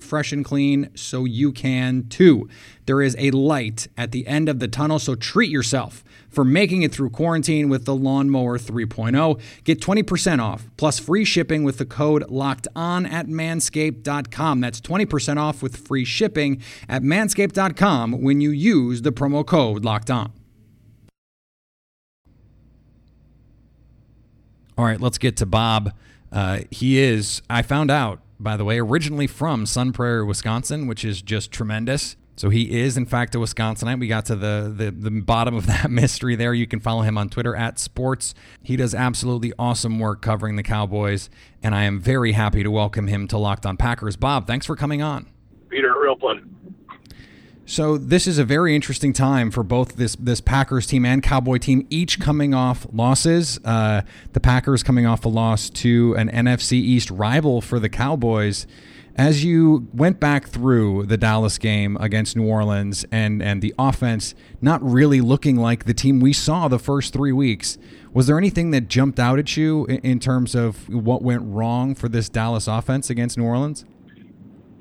fresh 0.01 0.31
and 0.31 0.43
clean 0.43 0.89
so 0.95 1.25
you 1.25 1.51
can 1.51 2.07
too. 2.09 2.49
There 2.85 3.01
is 3.01 3.15
a 3.19 3.31
light 3.31 3.87
at 3.97 4.11
the 4.11 4.27
end 4.27 4.49
of 4.49 4.59
the 4.59 4.67
tunnel, 4.67 4.99
so 4.99 5.15
treat 5.15 5.49
yourself 5.49 6.03
for 6.29 6.43
making 6.43 6.81
it 6.81 6.91
through 6.91 7.09
quarantine 7.09 7.69
with 7.69 7.85
the 7.85 7.95
Lawnmower 7.95 8.57
3.0. 8.57 9.39
Get 9.63 9.79
20% 9.79 10.41
off 10.41 10.67
plus 10.77 10.99
free 10.99 11.25
shipping 11.25 11.63
with 11.63 11.77
the 11.77 11.85
code 11.85 12.29
locked 12.29 12.67
on 12.75 13.05
at 13.05 13.27
manscaped.com. 13.27 14.61
That's 14.61 14.81
20% 14.81 15.37
off 15.37 15.61
with 15.61 15.75
free 15.75 16.05
shipping 16.05 16.61
at 16.87 17.03
manscaped.com 17.03 18.21
when 18.21 18.41
you 18.41 18.51
use 18.51 19.01
the 19.01 19.11
promo 19.11 19.45
code 19.45 19.83
locked 19.85 20.09
on. 20.09 20.31
All 24.77 24.85
right, 24.85 24.99
let's 24.99 25.17
get 25.17 25.37
to 25.37 25.45
Bob. 25.45 25.93
Uh, 26.31 26.61
he 26.71 26.97
is, 26.97 27.41
I 27.49 27.61
found 27.61 27.91
out, 27.91 28.21
by 28.43 28.57
the 28.57 28.65
way, 28.65 28.79
originally 28.79 29.27
from 29.27 29.65
Sun 29.65 29.93
Prairie, 29.93 30.25
Wisconsin, 30.25 30.87
which 30.87 31.05
is 31.05 31.21
just 31.21 31.51
tremendous. 31.51 32.15
So 32.35 32.49
he 32.49 32.79
is, 32.79 32.97
in 32.97 33.05
fact, 33.05 33.35
a 33.35 33.37
Wisconsinite. 33.37 33.99
We 33.99 34.07
got 34.07 34.25
to 34.25 34.35
the, 34.35 34.73
the, 34.75 34.91
the 34.91 35.11
bottom 35.21 35.55
of 35.55 35.65
that 35.67 35.91
mystery 35.91 36.35
there. 36.35 36.53
You 36.53 36.65
can 36.65 36.79
follow 36.79 37.01
him 37.01 37.17
on 37.17 37.29
Twitter 37.29 37.55
at 37.55 37.77
sports. 37.77 38.33
He 38.63 38.75
does 38.75 38.95
absolutely 38.95 39.53
awesome 39.59 39.99
work 39.99 40.21
covering 40.21 40.55
the 40.55 40.63
Cowboys, 40.63 41.29
and 41.61 41.75
I 41.75 41.83
am 41.83 41.99
very 41.99 42.31
happy 42.31 42.63
to 42.63 42.71
welcome 42.71 43.07
him 43.07 43.27
to 43.27 43.37
Locked 43.37 43.65
On 43.65 43.77
Packers. 43.77 44.15
Bob, 44.15 44.47
thanks 44.47 44.65
for 44.65 44.75
coming 44.75 45.01
on. 45.01 45.27
Peter, 45.69 45.93
real 45.99 46.15
pleasure. 46.15 46.43
So 47.71 47.97
this 47.97 48.27
is 48.27 48.37
a 48.37 48.43
very 48.43 48.75
interesting 48.75 49.13
time 49.13 49.49
for 49.49 49.63
both 49.63 49.95
this 49.95 50.17
this 50.17 50.41
Packers 50.41 50.85
team 50.85 51.05
and 51.05 51.23
Cowboy 51.23 51.57
team, 51.57 51.87
each 51.89 52.19
coming 52.19 52.53
off 52.53 52.85
losses. 52.91 53.61
Uh, 53.63 54.01
the 54.33 54.41
Packers 54.41 54.83
coming 54.83 55.05
off 55.05 55.23
a 55.23 55.29
loss 55.29 55.69
to 55.69 56.13
an 56.15 56.29
NFC 56.29 56.73
East 56.73 57.09
rival 57.09 57.61
for 57.61 57.79
the 57.79 57.87
Cowboys. 57.87 58.67
As 59.15 59.45
you 59.45 59.87
went 59.93 60.19
back 60.19 60.49
through 60.49 61.05
the 61.05 61.15
Dallas 61.15 61.57
game 61.57 61.95
against 62.01 62.35
New 62.35 62.45
Orleans 62.45 63.05
and 63.09 63.41
and 63.41 63.61
the 63.61 63.73
offense 63.79 64.35
not 64.59 64.83
really 64.83 65.21
looking 65.21 65.55
like 65.55 65.85
the 65.85 65.93
team 65.93 66.19
we 66.19 66.33
saw 66.33 66.67
the 66.67 66.77
first 66.77 67.13
three 67.13 67.31
weeks, 67.31 67.77
was 68.11 68.27
there 68.27 68.37
anything 68.37 68.71
that 68.71 68.89
jumped 68.89 69.17
out 69.17 69.39
at 69.39 69.55
you 69.55 69.85
in, 69.85 69.99
in 69.99 70.19
terms 70.19 70.55
of 70.55 70.89
what 70.89 71.21
went 71.21 71.43
wrong 71.45 71.95
for 71.95 72.09
this 72.09 72.27
Dallas 72.27 72.67
offense 72.67 73.09
against 73.09 73.37
New 73.37 73.45
Orleans? 73.45 73.85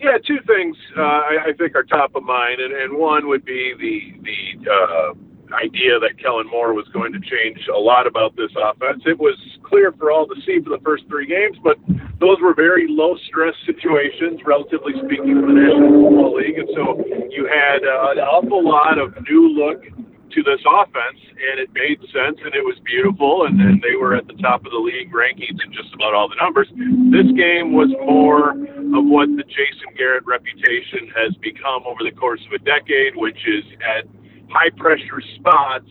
Yeah, 0.00 0.16
two 0.26 0.38
things 0.46 0.76
uh, 0.96 1.02
I, 1.02 1.36
I 1.48 1.52
think 1.58 1.76
are 1.76 1.82
top 1.82 2.16
of 2.16 2.22
mind, 2.22 2.60
and, 2.60 2.72
and 2.72 2.96
one 2.96 3.28
would 3.28 3.44
be 3.44 3.74
the 3.76 4.16
the 4.24 4.70
uh, 4.70 5.12
idea 5.54 5.98
that 6.00 6.16
Kellen 6.16 6.48
Moore 6.48 6.72
was 6.72 6.88
going 6.88 7.12
to 7.12 7.20
change 7.20 7.68
a 7.68 7.78
lot 7.78 8.06
about 8.06 8.34
this 8.34 8.50
offense. 8.56 9.02
It 9.04 9.18
was 9.18 9.36
clear 9.62 9.92
for 9.92 10.10
all 10.10 10.26
to 10.26 10.34
see 10.46 10.58
for 10.64 10.70
the 10.70 10.82
first 10.82 11.04
three 11.08 11.26
games, 11.26 11.58
but 11.62 11.76
those 12.18 12.40
were 12.40 12.54
very 12.54 12.86
low 12.88 13.16
stress 13.28 13.54
situations, 13.66 14.40
relatively 14.46 14.92
speaking, 15.04 15.36
for 15.36 15.52
the 15.52 15.60
National 15.60 15.92
Football 15.92 16.34
League, 16.36 16.56
and 16.56 16.68
so 16.72 17.04
you 17.28 17.44
had 17.44 17.84
uh, 17.84 18.16
an 18.16 18.24
awful 18.24 18.64
lot 18.64 18.96
of 18.96 19.12
new 19.28 19.52
look 19.52 19.84
to 20.30 20.42
this 20.42 20.60
offense, 20.66 21.20
and 21.50 21.60
it 21.60 21.70
made 21.74 21.98
sense, 22.12 22.38
and 22.44 22.54
it 22.54 22.64
was 22.64 22.78
beautiful, 22.84 23.46
and, 23.46 23.60
and 23.60 23.82
they 23.82 23.96
were 23.96 24.14
at 24.14 24.26
the 24.26 24.34
top 24.34 24.64
of 24.64 24.72
the 24.72 24.78
league 24.78 25.12
rankings 25.12 25.58
in 25.64 25.72
just 25.72 25.92
about 25.94 26.14
all 26.14 26.28
the 26.28 26.38
numbers. 26.40 26.68
This 27.10 27.30
game 27.36 27.72
was 27.72 27.90
more 28.06 28.50
of 28.50 29.02
what 29.06 29.28
the 29.36 29.44
Jason 29.44 29.94
Garrett 29.96 30.24
reputation 30.26 31.10
has 31.16 31.34
become 31.42 31.82
over 31.86 32.02
the 32.02 32.14
course 32.14 32.40
of 32.46 32.52
a 32.52 32.62
decade, 32.62 33.16
which 33.16 33.38
is 33.46 33.64
at 33.82 34.06
high 34.50 34.70
pressure 34.76 35.22
spots, 35.36 35.88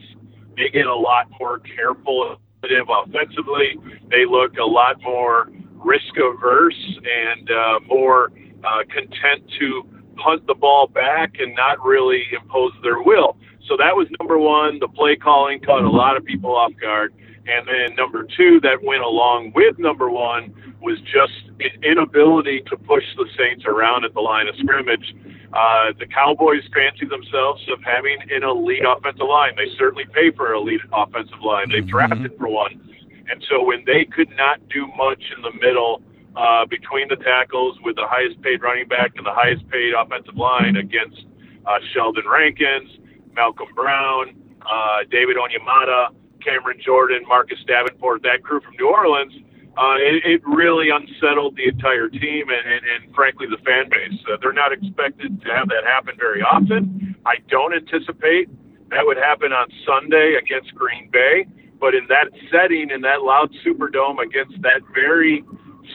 they 0.58 0.70
get 0.70 0.88
a 0.88 0.96
lot 0.96 1.28
more 1.40 1.60
careful 1.60 2.38
offensively. 2.64 3.78
They 4.12 4.26
look 4.26 4.58
a 4.58 4.66
lot 4.66 5.02
more 5.02 5.50
risk 5.76 6.14
averse 6.18 7.00
and 7.00 7.50
uh, 7.50 7.80
more 7.88 8.32
uh, 8.64 8.84
content 8.94 9.50
to 9.60 9.84
punt 10.22 10.46
the 10.48 10.54
ball 10.54 10.88
back 10.88 11.36
and 11.40 11.56
not 11.56 11.84
really 11.84 12.24
impose 12.34 12.74
their 12.84 13.02
will. 13.02 13.38
So 13.70 13.78
that 13.78 13.96
was 13.96 14.08
number 14.20 14.40
one. 14.40 14.80
The 14.80 14.88
play 14.88 15.16
calling 15.16 15.62
caught 15.62 15.84
a 15.84 15.90
lot 15.90 16.18
of 16.18 16.26
people 16.26 16.56
off 16.56 16.74
guard. 16.82 17.14
And 17.46 17.68
then 17.68 17.96
number 17.96 18.26
two, 18.36 18.60
that 18.62 18.84
went 18.84 19.04
along 19.04 19.54
with 19.56 19.78
number 19.78 20.10
one, 20.10 20.54
was 20.82 20.98
just 21.02 21.54
an 21.60 21.84
inability 21.84 22.62
to 22.70 22.78
push 22.78 23.04
the 23.16 23.26
Saints 23.38 23.66
around 23.66 24.06
at 24.06 24.14
the 24.14 24.22
line 24.22 24.48
of 24.48 24.56
scrimmage. 24.58 25.16
Uh, 25.54 25.94
the 25.98 26.06
Cowboys 26.06 26.64
fancy 26.74 27.06
themselves 27.06 27.62
of 27.70 27.82
having 27.84 28.18
an 28.30 28.44
elite 28.44 28.84
offensive 28.86 29.28
line. 29.28 29.54
They 29.56 29.70
certainly 29.78 30.06
pay 30.14 30.32
for 30.32 30.54
an 30.54 30.62
elite 30.62 30.82
offensive 30.92 31.42
line. 31.42 31.70
They've 31.70 31.82
mm-hmm. 31.82 31.90
drafted 31.90 32.38
for 32.38 32.48
one. 32.48 32.82
And 33.30 33.44
so 33.50 33.64
when 33.64 33.84
they 33.86 34.06
could 34.06 34.30
not 34.36 34.58
do 34.70 34.88
much 34.98 35.22
in 35.36 35.42
the 35.42 35.54
middle 35.62 36.02
uh, 36.36 36.66
between 36.66 37.08
the 37.10 37.18
tackles 37.18 37.78
with 37.84 37.96
the 37.96 38.08
highest 38.08 38.42
paid 38.42 38.62
running 38.62 38.88
back 38.88 39.12
and 39.18 39.26
the 39.26 39.34
highest 39.34 39.68
paid 39.70 39.94
offensive 39.94 40.38
line 40.38 40.78
against 40.78 41.26
uh, 41.66 41.78
Sheldon 41.94 42.26
Rankins, 42.30 42.90
Malcom 43.40 43.74
Brown, 43.74 44.36
uh, 44.62 45.08
David 45.10 45.38
Onyemata, 45.38 46.10
Cameron 46.44 46.80
Jordan, 46.84 47.24
Marcus 47.28 47.60
Davenport, 47.66 48.24
that 48.24 48.44
crew 48.44 48.60
from 48.60 48.76
New 48.78 48.90
Orleans, 48.90 49.34
uh, 49.78 49.96
it, 49.96 50.24
it 50.26 50.42
really 50.46 50.90
unsettled 50.90 51.56
the 51.56 51.68
entire 51.70 52.10
team 52.10 52.50
and, 52.50 52.66
and, 52.68 52.84
and 52.84 53.16
frankly 53.16 53.48
the 53.50 53.62
fan 53.64 53.88
base. 53.90 54.20
Uh, 54.28 54.36
they're 54.42 54.52
not 54.52 54.74
expected 54.74 55.40
to 55.42 55.48
have 55.48 55.70
that 55.70 55.86
happen 55.86 56.16
very 56.20 56.42
often. 56.42 57.16
I 57.26 57.36
don't 57.50 57.74
anticipate 57.74 58.50
that 58.90 59.06
would 59.06 59.18
happen 59.18 59.54
on 59.54 59.68
Sunday 59.86 60.36
against 60.42 60.74
Green 60.74 61.10
Bay, 61.12 61.46
but 61.80 61.94
in 61.94 62.08
that 62.10 62.28
setting, 62.52 62.90
in 62.90 63.02
that 63.02 63.22
loud 63.22 63.52
Superdome 63.66 64.20
against 64.20 64.60
that 64.64 64.82
very 64.94 65.46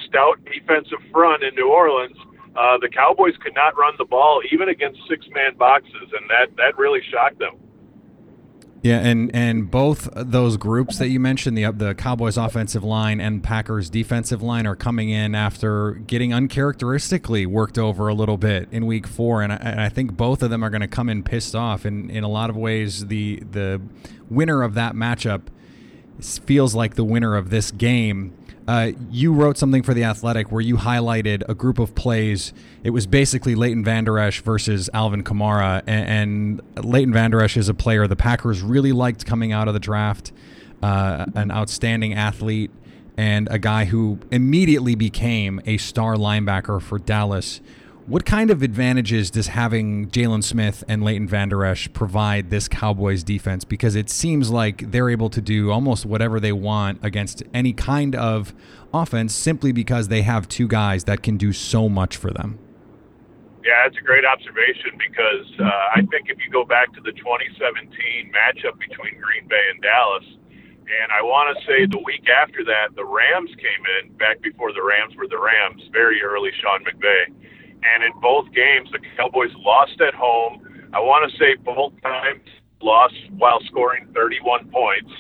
stout 0.07 0.39
defensive 0.45 1.03
front 1.13 1.43
in 1.43 1.55
New 1.55 1.69
Orleans, 1.69 2.17
uh, 2.57 2.79
the 2.79 2.89
Cowboys 2.89 3.35
could 3.43 3.55
not 3.55 3.77
run 3.77 3.95
the 3.99 4.05
ball 4.05 4.41
even 4.53 4.69
against 4.69 5.01
six-man 5.09 5.57
boxes, 5.57 6.13
and 6.13 6.29
that 6.31 6.57
that 6.57 6.79
really 6.79 7.01
shocked 7.11 7.39
them. 7.39 7.57
Yeah, 8.83 8.99
and 8.99 9.35
and 9.35 9.71
both 9.71 10.11
those 10.15 10.59
groups 10.59 10.99
that 10.99 11.09
you 11.09 11.19
mentioned, 11.19 11.57
the 11.57 11.73
the 11.73 11.95
Cowboys 11.95 12.37
offensive 12.37 12.85
line 12.85 13.19
and 13.19 13.43
Packers 13.43 13.89
defensive 13.89 14.43
line, 14.43 14.67
are 14.67 14.77
coming 14.77 15.09
in 15.09 15.35
after 15.35 15.93
getting 15.93 16.35
uncharacteristically 16.35 17.47
worked 17.47 17.79
over 17.79 18.09
a 18.09 18.15
little 18.15 18.37
bit 18.37 18.69
in 18.71 18.85
Week 18.85 19.07
Four, 19.07 19.41
and 19.41 19.55
I, 19.55 19.57
and 19.57 19.81
I 19.81 19.89
think 19.89 20.19
both 20.19 20.43
of 20.43 20.51
them 20.51 20.63
are 20.63 20.69
going 20.69 20.83
to 20.83 20.87
come 20.87 21.09
in 21.09 21.23
pissed 21.23 21.55
off. 21.55 21.87
And 21.87 22.11
in 22.11 22.25
a 22.25 22.29
lot 22.29 22.51
of 22.51 22.59
ways, 22.59 23.07
the 23.07 23.43
the 23.51 23.81
winner 24.29 24.63
of 24.63 24.75
that 24.75 24.95
matchup 24.95 25.45
feels 26.21 26.75
like 26.75 26.95
the 26.95 27.05
winner 27.05 27.37
of 27.37 27.49
this 27.49 27.71
game 27.71 28.37
uh, 28.67 28.93
you 29.11 29.33
wrote 29.33 29.59
something 29.59 29.83
for 29.83 29.95
the 29.95 30.05
Athletic 30.05 30.51
where 30.51 30.61
you 30.61 30.77
highlighted 30.77 31.43
a 31.49 31.55
group 31.55 31.79
of 31.79 31.95
plays. 31.95 32.53
It 32.83 32.91
was 32.91 33.07
basically 33.07 33.55
Leighton 33.55 33.85
Vander 33.85 34.19
Esch 34.19 34.41
versus 34.41 34.89
Alvin 34.95 35.23
Kamara, 35.23 35.83
and, 35.87 36.61
and 36.77 36.85
Leighton 36.85 37.13
Vander 37.13 37.43
Esch 37.43 37.57
is 37.57 37.69
a 37.69 37.75
player 37.75 38.07
the 38.07 38.17
Packers 38.17 38.63
really 38.63 38.93
liked 38.93 39.27
coming 39.27 39.53
out 39.53 39.69
of 39.69 39.75
the 39.75 39.81
draft. 39.81 40.33
Uh, 40.83 41.25
an 41.35 41.51
outstanding 41.51 42.13
athlete 42.13 42.71
and 43.17 43.49
a 43.51 43.59
guy 43.59 43.87
who 43.87 44.19
immediately 44.31 44.95
became 44.95 45.61
a 45.67 45.79
star 45.79 46.17
linebacker 46.17 46.83
for 46.83 46.99
Dallas. 46.99 47.61
What 48.07 48.27
kind 48.27 48.51
of 48.51 48.63
advantages 48.63 49.31
does 49.31 49.47
having 49.47 50.11
Jaylon 50.11 50.45
Smith 50.45 50.85
and 50.87 51.03
Leighton 51.03 51.27
Vander 51.27 51.65
Esch 51.65 51.91
provide 51.95 52.51
this 52.51 52.69
Cowboys 52.69 53.25
defense? 53.25 53.65
Because 53.65 53.97
it 53.97 54.11
seems 54.11 54.51
like 54.51 54.91
they're 54.91 55.09
able 55.09 55.31
to 55.31 55.41
do 55.41 55.71
almost 55.71 56.05
whatever 56.05 56.39
they 56.39 56.53
want 56.53 57.03
against 57.03 57.43
any 57.55 57.73
kind 57.73 58.15
of 58.15 58.53
offense 58.93 59.35
simply 59.35 59.73
because 59.73 60.09
they 60.09 60.21
have 60.21 60.49
two 60.49 60.69
guys 60.69 61.05
that 61.05 61.23
can 61.23 61.39
do 61.39 61.55
so 61.55 61.89
much 61.89 62.19
for 62.19 62.31
them. 62.31 62.59
Yeah, 63.65 63.89
it's 63.89 63.97
a 63.97 64.05
great 64.05 64.27
observation 64.27 65.01
because 65.01 65.49
uh, 65.59 65.97
I 65.97 66.05
think 66.13 66.29
if 66.29 66.37
you 66.45 66.53
go 66.53 66.67
back 66.67 66.93
to 66.93 67.01
the 67.01 67.13
2017 67.13 67.89
matchup 68.37 68.79
between 68.85 69.17
Green 69.17 69.49
Bay 69.49 69.65
and 69.73 69.81
Dallas, 69.81 70.29
and 70.85 71.09
I 71.09 71.23
want 71.23 71.57
to 71.57 71.65
say 71.65 71.87
the 71.89 72.05
week 72.05 72.29
after 72.29 72.65
that, 72.65 72.93
the 72.97 73.07
Rams 73.07 73.49
came 73.57 73.83
in, 73.97 74.13
back 74.19 74.43
before 74.43 74.75
the 74.75 74.85
Rams 74.85 75.17
were 75.17 75.27
the 75.27 75.41
Rams, 75.41 75.81
very 75.91 76.21
early 76.21 76.51
Sean 76.61 76.85
McVay 76.85 77.33
and 77.93 78.03
in 78.03 78.13
both 78.21 78.47
games, 78.53 78.89
the 78.93 78.99
Cowboys 79.17 79.53
lost 79.59 80.01
at 80.01 80.15
home. 80.15 80.63
I 80.93 81.01
want 81.01 81.31
to 81.31 81.37
say 81.37 81.57
both 81.57 81.93
times 82.03 82.49
lost 82.81 83.15
while 83.37 83.61
scoring 83.67 84.09
31 84.15 84.69
points. 84.71 85.13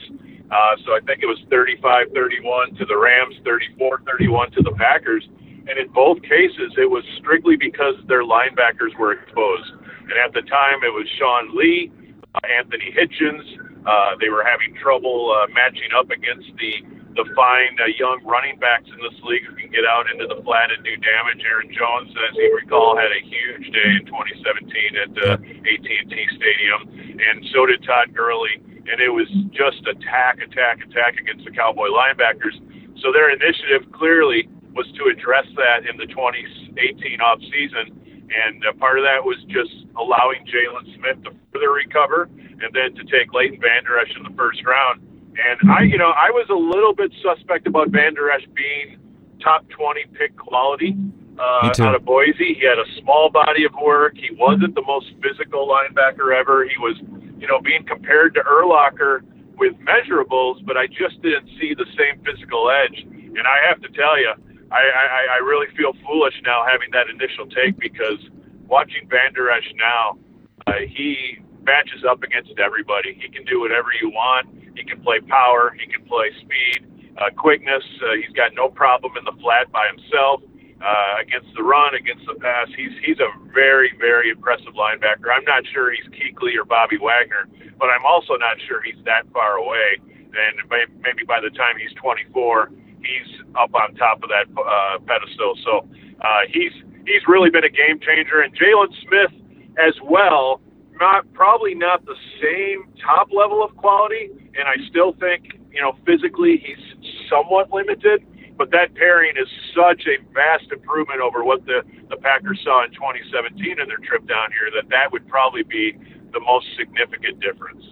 Uh, 0.50 0.76
so 0.84 0.92
I 0.92 1.00
think 1.06 1.22
it 1.22 1.26
was 1.26 1.40
35 1.50 2.12
31 2.14 2.74
to 2.76 2.84
the 2.84 2.96
Rams, 2.96 3.34
34 3.44 4.02
31 4.06 4.50
to 4.52 4.62
the 4.62 4.72
Packers. 4.72 5.26
And 5.66 5.78
in 5.78 5.88
both 5.88 6.20
cases, 6.22 6.72
it 6.76 6.90
was 6.90 7.04
strictly 7.18 7.56
because 7.56 7.94
their 8.06 8.22
linebackers 8.22 8.96
were 8.98 9.12
exposed. 9.12 9.72
And 10.02 10.12
at 10.12 10.34
the 10.34 10.42
time, 10.42 10.84
it 10.84 10.92
was 10.92 11.08
Sean 11.18 11.56
Lee, 11.56 11.90
uh, 12.34 12.40
Anthony 12.46 12.92
Hitchens. 12.92 13.42
Uh, 13.86 14.16
they 14.20 14.28
were 14.28 14.44
having 14.44 14.76
trouble 14.76 15.32
uh, 15.32 15.46
matching 15.52 15.88
up 15.96 16.10
against 16.10 16.48
the 16.58 16.84
the 17.16 17.26
find 17.34 17.78
uh, 17.80 17.86
young 17.98 18.22
running 18.26 18.58
backs 18.58 18.90
in 18.90 18.98
this 18.98 19.18
league 19.22 19.46
who 19.46 19.54
can 19.54 19.70
get 19.70 19.86
out 19.86 20.10
into 20.10 20.26
the 20.26 20.42
flat 20.42 20.70
and 20.70 20.82
do 20.82 20.94
damage. 20.98 21.42
Aaron 21.46 21.70
Jones, 21.70 22.10
as 22.10 22.34
you 22.34 22.50
recall, 22.54 22.98
had 22.98 23.10
a 23.10 23.22
huge 23.22 23.70
day 23.70 23.90
in 23.98 24.04
2017 24.06 24.98
at 24.98 25.12
uh, 25.22 25.38
AT&T 25.38 26.14
Stadium, 26.34 26.80
and 27.18 27.46
so 27.54 27.66
did 27.66 27.82
Todd 27.86 28.12
Gurley. 28.14 28.58
And 28.84 29.00
it 29.00 29.08
was 29.08 29.30
just 29.56 29.80
attack, 29.88 30.44
attack, 30.44 30.84
attack 30.84 31.16
against 31.16 31.46
the 31.46 31.52
Cowboy 31.52 31.88
linebackers. 31.88 32.52
So 33.00 33.12
their 33.12 33.32
initiative 33.32 33.88
clearly 33.92 34.46
was 34.76 34.84
to 34.98 35.08
address 35.08 35.46
that 35.56 35.88
in 35.88 35.96
the 35.96 36.06
2018 36.06 37.20
off 37.20 37.40
season. 37.48 37.96
And 38.28 38.60
uh, 38.66 38.74
part 38.76 38.98
of 38.98 39.04
that 39.04 39.24
was 39.24 39.38
just 39.48 39.72
allowing 39.96 40.44
Jaylon 40.44 40.84
Smith 40.98 41.22
to 41.24 41.32
further 41.52 41.72
recover 41.72 42.28
and 42.60 42.68
then 42.74 42.92
to 42.98 43.04
take 43.08 43.32
Leighton 43.32 43.60
Vander 43.60 43.98
Esch 43.98 44.12
in 44.16 44.22
the 44.22 44.34
first 44.36 44.60
round 44.66 45.00
and 45.36 45.70
I, 45.70 45.82
you 45.82 45.98
know, 45.98 46.10
I 46.10 46.30
was 46.30 46.46
a 46.50 46.54
little 46.54 46.94
bit 46.94 47.12
suspect 47.22 47.66
about 47.66 47.88
Vander 47.90 48.30
Esch 48.30 48.46
being 48.54 48.98
top 49.42 49.68
20 49.68 50.04
pick 50.14 50.36
quality 50.36 50.96
uh, 51.38 51.72
out 51.80 51.94
of 51.94 52.04
Boise. 52.04 52.54
He 52.54 52.64
had 52.64 52.78
a 52.78 52.86
small 53.00 53.30
body 53.30 53.64
of 53.64 53.74
work. 53.74 54.16
He 54.16 54.30
wasn't 54.34 54.74
the 54.74 54.82
most 54.82 55.06
physical 55.22 55.68
linebacker 55.68 56.34
ever. 56.34 56.64
He 56.64 56.78
was, 56.78 56.96
you 57.38 57.46
know, 57.46 57.60
being 57.60 57.84
compared 57.84 58.34
to 58.34 58.40
Urlacher 58.40 59.22
with 59.58 59.74
measurables, 59.78 60.64
but 60.64 60.76
I 60.76 60.86
just 60.86 61.20
didn't 61.22 61.48
see 61.60 61.74
the 61.74 61.86
same 61.98 62.22
physical 62.24 62.70
edge. 62.70 63.04
And 63.04 63.46
I 63.46 63.58
have 63.68 63.80
to 63.82 63.88
tell 63.88 64.18
you, 64.18 64.32
I, 64.70 64.76
I, 64.76 65.26
I 65.34 65.44
really 65.44 65.66
feel 65.76 65.92
foolish 66.06 66.34
now 66.44 66.64
having 66.70 66.90
that 66.92 67.08
initial 67.08 67.46
take 67.46 67.78
because 67.78 68.18
watching 68.66 69.08
Vander 69.08 69.50
Esch 69.50 69.72
now, 69.76 70.18
uh, 70.66 70.72
he 70.88 71.38
matches 71.64 72.04
up 72.08 72.22
against 72.22 72.52
everybody. 72.58 73.18
He 73.20 73.28
can 73.28 73.44
do 73.44 73.60
whatever 73.60 73.88
you 74.00 74.10
want 74.10 74.48
he 74.74 74.82
can 74.84 75.00
play 75.02 75.20
power. 75.20 75.74
He 75.78 75.86
can 75.86 76.04
play 76.06 76.30
speed, 76.42 76.86
uh, 77.18 77.30
quickness. 77.36 77.82
Uh, 78.02 78.18
he's 78.18 78.34
got 78.34 78.52
no 78.54 78.68
problem 78.68 79.16
in 79.16 79.24
the 79.24 79.34
flat 79.40 79.70
by 79.70 79.86
himself. 79.88 80.42
Uh, 80.82 81.16
against 81.22 81.48
the 81.56 81.62
run, 81.62 81.94
against 81.94 82.26
the 82.26 82.34
pass, 82.34 82.68
he's 82.76 82.92
he's 83.06 83.18
a 83.18 83.30
very 83.54 83.94
very 83.98 84.28
impressive 84.28 84.74
linebacker. 84.74 85.32
I'm 85.32 85.44
not 85.44 85.64
sure 85.72 85.90
he's 85.92 86.04
Kuechly 86.12 86.58
or 86.58 86.64
Bobby 86.64 86.98
Wagner, 87.00 87.48
but 87.78 87.88
I'm 87.88 88.04
also 88.04 88.34
not 88.36 88.60
sure 88.68 88.82
he's 88.82 89.00
that 89.06 89.24
far 89.32 89.56
away. 89.56 89.96
And 90.34 90.60
maybe 91.00 91.24
by 91.24 91.40
the 91.40 91.48
time 91.50 91.78
he's 91.78 91.94
24, 91.94 92.68
he's 93.00 93.30
up 93.54 93.72
on 93.72 93.94
top 93.94 94.22
of 94.22 94.28
that 94.28 94.50
uh, 94.60 94.98
pedestal. 95.06 95.54
So 95.64 95.88
uh, 96.20 96.44
he's 96.52 96.72
he's 97.06 97.22
really 97.28 97.48
been 97.48 97.64
a 97.64 97.72
game 97.72 97.98
changer. 98.02 98.42
And 98.42 98.52
Jaylon 98.52 98.92
Smith 99.06 99.32
as 99.78 99.94
well 100.02 100.60
not 101.00 101.30
probably 101.32 101.74
not 101.74 102.04
the 102.06 102.16
same 102.40 102.84
top 103.04 103.28
level 103.32 103.62
of 103.62 103.76
quality, 103.76 104.30
and 104.32 104.68
I 104.68 104.76
still 104.88 105.12
think 105.14 105.58
you 105.72 105.80
know 105.80 105.96
physically 106.06 106.62
he's 106.64 107.10
somewhat 107.28 107.72
limited. 107.72 108.26
But 108.56 108.70
that 108.70 108.94
pairing 108.94 109.36
is 109.36 109.48
such 109.74 110.06
a 110.06 110.22
vast 110.32 110.70
improvement 110.70 111.20
over 111.20 111.42
what 111.42 111.66
the 111.66 111.82
the 112.08 112.16
Packers 112.16 112.60
saw 112.62 112.84
in 112.84 112.92
2017 112.92 113.80
in 113.80 113.88
their 113.88 113.98
trip 113.98 114.26
down 114.26 114.50
here 114.52 114.70
that 114.74 114.88
that 114.90 115.10
would 115.12 115.26
probably 115.28 115.64
be 115.64 115.92
the 116.32 116.40
most 116.40 116.66
significant 116.76 117.40
difference. 117.40 117.84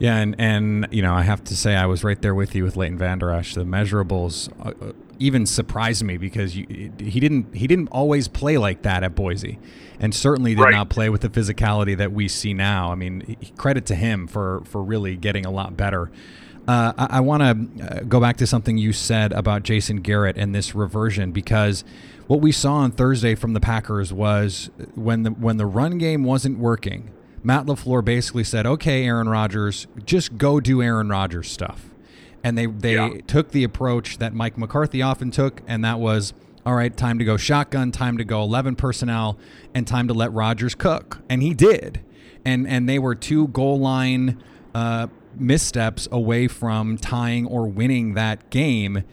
Yeah, 0.00 0.16
and 0.16 0.34
and 0.38 0.88
you 0.90 1.02
know 1.02 1.14
I 1.14 1.22
have 1.22 1.44
to 1.44 1.56
say 1.56 1.76
I 1.76 1.86
was 1.86 2.02
right 2.02 2.20
there 2.20 2.34
with 2.34 2.54
you 2.54 2.64
with 2.64 2.76
Leighton 2.76 2.98
Vander 2.98 3.30
Esch. 3.30 3.54
The 3.54 3.64
measurables 3.64 4.50
uh, 4.64 4.70
uh, 4.70 4.92
even 5.24 5.46
surprised 5.46 6.02
me 6.04 6.16
because 6.16 6.56
you, 6.56 6.66
he 6.98 7.20
didn't 7.20 7.54
he 7.54 7.66
didn't 7.66 7.88
always 7.88 8.28
play 8.28 8.58
like 8.58 8.82
that 8.82 9.02
at 9.02 9.14
Boise, 9.14 9.58
and 10.00 10.14
certainly 10.14 10.54
did 10.54 10.62
right. 10.62 10.72
not 10.72 10.88
play 10.88 11.08
with 11.08 11.20
the 11.20 11.28
physicality 11.28 11.96
that 11.96 12.12
we 12.12 12.28
see 12.28 12.54
now. 12.54 12.92
I 12.92 12.94
mean, 12.94 13.36
credit 13.56 13.86
to 13.86 13.94
him 13.94 14.26
for 14.26 14.62
for 14.64 14.82
really 14.82 15.16
getting 15.16 15.46
a 15.46 15.50
lot 15.50 15.76
better. 15.76 16.10
Uh, 16.66 16.92
I, 16.96 17.18
I 17.18 17.20
want 17.20 17.42
to 17.42 17.84
uh, 17.84 18.00
go 18.04 18.20
back 18.20 18.38
to 18.38 18.46
something 18.46 18.78
you 18.78 18.92
said 18.92 19.32
about 19.32 19.64
Jason 19.64 19.98
Garrett 19.98 20.38
and 20.38 20.54
this 20.54 20.74
reversion 20.74 21.30
because 21.30 21.84
what 22.26 22.40
we 22.40 22.52
saw 22.52 22.76
on 22.76 22.90
Thursday 22.90 23.34
from 23.34 23.52
the 23.52 23.60
Packers 23.60 24.12
was 24.12 24.70
when 24.94 25.24
the 25.24 25.30
when 25.30 25.58
the 25.58 25.66
run 25.66 25.98
game 25.98 26.24
wasn't 26.24 26.58
working 26.58 27.10
Matt 27.44 27.66
LaFleur 27.66 28.02
basically 28.02 28.42
said, 28.42 28.64
okay, 28.64 29.04
Aaron 29.04 29.28
Rodgers, 29.28 29.86
just 30.06 30.38
go 30.38 30.60
do 30.60 30.82
Aaron 30.82 31.10
Rodgers 31.10 31.50
stuff. 31.50 31.90
And 32.44 32.56
they 32.56 32.66
they 32.66 32.94
Yeah. 32.94 33.08
took 33.26 33.50
the 33.50 33.64
approach 33.64 34.18
that 34.18 34.34
Mike 34.34 34.56
McCarthy 34.56 35.02
often 35.02 35.30
took, 35.32 35.62
and 35.66 35.82
that 35.84 35.98
was. 35.98 36.32
All 36.66 36.74
right, 36.74 36.96
time 36.96 37.18
to 37.18 37.26
go 37.26 37.36
shotgun, 37.36 37.92
time 37.92 38.16
to 38.16 38.24
go 38.24 38.42
11 38.42 38.76
personnel, 38.76 39.36
and 39.74 39.86
time 39.86 40.08
to 40.08 40.14
let 40.14 40.32
Rodgers 40.32 40.74
cook. 40.74 41.18
And 41.28 41.42
he 41.42 41.52
did. 41.52 42.00
And 42.42 42.66
and 42.66 42.88
they 42.88 42.98
were 42.98 43.14
two 43.14 43.48
goal 43.48 43.78
line 43.78 44.42
uh, 44.74 45.08
missteps 45.36 46.08
away 46.10 46.48
from 46.48 46.96
tying 46.96 47.44
or 47.46 47.66
winning 47.66 48.14
that 48.14 48.48
game. 48.48 49.04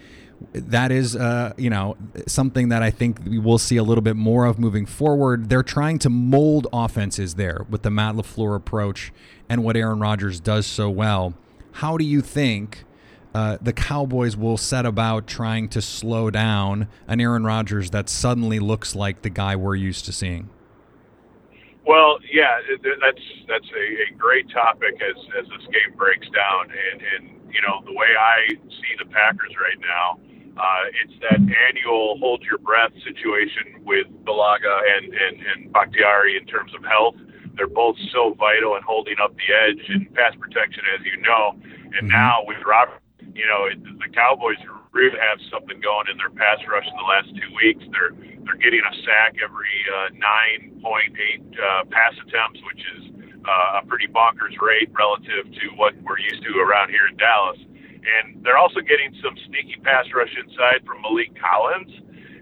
That 0.53 0.93
is, 0.93 1.13
uh, 1.13 1.51
you 1.57 1.69
know, 1.69 1.97
something 2.25 2.69
that 2.69 2.81
I 2.81 2.89
think 2.89 3.19
we 3.27 3.37
will 3.37 3.57
see 3.57 3.75
a 3.75 3.83
little 3.83 4.01
bit 4.01 4.15
more 4.15 4.45
of 4.45 4.57
moving 4.57 4.85
forward. 4.85 5.49
They're 5.49 5.61
trying 5.61 5.99
to 5.99 6.09
mold 6.09 6.67
offenses 6.71 7.33
there 7.35 7.65
with 7.69 7.81
the 7.83 7.91
Matt 7.91 8.15
LaFleur 8.15 8.55
approach 8.55 9.11
and 9.49 9.61
what 9.61 9.75
Aaron 9.75 9.99
Rodgers 9.99 10.39
does 10.39 10.65
so 10.65 10.89
well. 10.89 11.33
How 11.73 11.97
do 11.97 12.05
you 12.05 12.21
think 12.21 12.85
uh, 13.33 13.57
the 13.61 13.73
Cowboys 13.73 14.35
will 14.35 14.57
set 14.57 14.85
about 14.85 15.27
trying 15.27 15.69
to 15.69 15.81
slow 15.81 16.29
down 16.29 16.87
an 17.07 17.21
Aaron 17.21 17.43
Rodgers 17.43 17.91
that 17.91 18.09
suddenly 18.09 18.59
looks 18.59 18.95
like 18.95 19.21
the 19.21 19.29
guy 19.29 19.55
we're 19.55 19.75
used 19.75 20.05
to 20.05 20.11
seeing? 20.11 20.49
Well, 21.87 22.19
yeah, 22.31 22.59
that's 23.01 23.25
that's 23.47 23.69
a, 23.75 24.13
a 24.13 24.15
great 24.17 24.49
topic 24.51 25.01
as 25.01 25.17
as 25.39 25.47
this 25.49 25.65
game 25.73 25.97
breaks 25.97 26.27
down, 26.29 26.69
and 26.69 27.01
and 27.01 27.53
you 27.53 27.61
know 27.61 27.81
the 27.85 27.93
way 27.93 28.07
I 28.19 28.53
see 28.53 28.93
the 28.99 29.09
Packers 29.09 29.55
right 29.59 29.79
now, 29.81 30.19
uh, 30.61 30.83
it's 31.03 31.13
that 31.21 31.39
annual 31.39 32.17
hold 32.19 32.43
your 32.43 32.59
breath 32.59 32.91
situation 33.03 33.81
with 33.83 34.07
Bulaga 34.23 34.79
and 34.95 35.13
and 35.13 35.37
and 35.41 35.73
Bakhtiari 35.73 36.37
in 36.37 36.45
terms 36.45 36.71
of 36.75 36.83
health. 36.83 37.15
They're 37.55 37.67
both 37.67 37.97
so 38.13 38.35
vital 38.37 38.75
in 38.75 38.83
holding 38.83 39.15
up 39.21 39.33
the 39.35 39.53
edge 39.53 39.83
and 39.89 40.13
pass 40.13 40.33
protection, 40.39 40.83
as 40.97 41.05
you 41.05 41.19
know. 41.21 41.57
And 41.97 42.07
now 42.07 42.43
with 42.45 42.57
Robert, 42.65 43.01
you 43.41 43.49
know 43.49 43.65
the 43.97 44.10
Cowboys 44.13 44.62
really 44.93 45.17
have 45.17 45.41
something 45.49 45.82
going 45.82 46.06
in 46.13 46.17
their 46.21 46.30
pass 46.30 46.62
rush 46.69 46.86
in 46.86 46.93
the 46.93 47.10
last 47.10 47.34
two 47.34 47.49
weeks. 47.58 47.82
They're 47.89 48.13
they're 48.45 48.62
getting 48.62 48.86
a 48.86 48.93
sack 49.01 49.41
every 49.41 49.73
uh, 49.89 50.13
9.8 50.86 50.86
uh, 50.86 51.89
pass 51.89 52.13
attempts, 52.21 52.62
which 52.69 52.82
is 52.97 53.01
uh, 53.41 53.82
a 53.82 53.86
pretty 53.89 54.06
bonkers 54.06 54.54
rate 54.62 54.93
relative 54.93 55.49
to 55.49 55.65
what 55.73 55.97
we're 56.06 56.21
used 56.21 56.45
to 56.45 56.54
around 56.62 56.89
here 56.93 57.10
in 57.10 57.17
Dallas. 57.17 57.58
And 58.01 58.41
they're 58.45 58.58
also 58.58 58.82
getting 58.82 59.13
some 59.21 59.38
sneaky 59.49 59.77
pass 59.82 60.06
rush 60.13 60.34
inside 60.38 60.86
from 60.86 61.01
Maliek 61.01 61.34
Collins. 61.38 61.93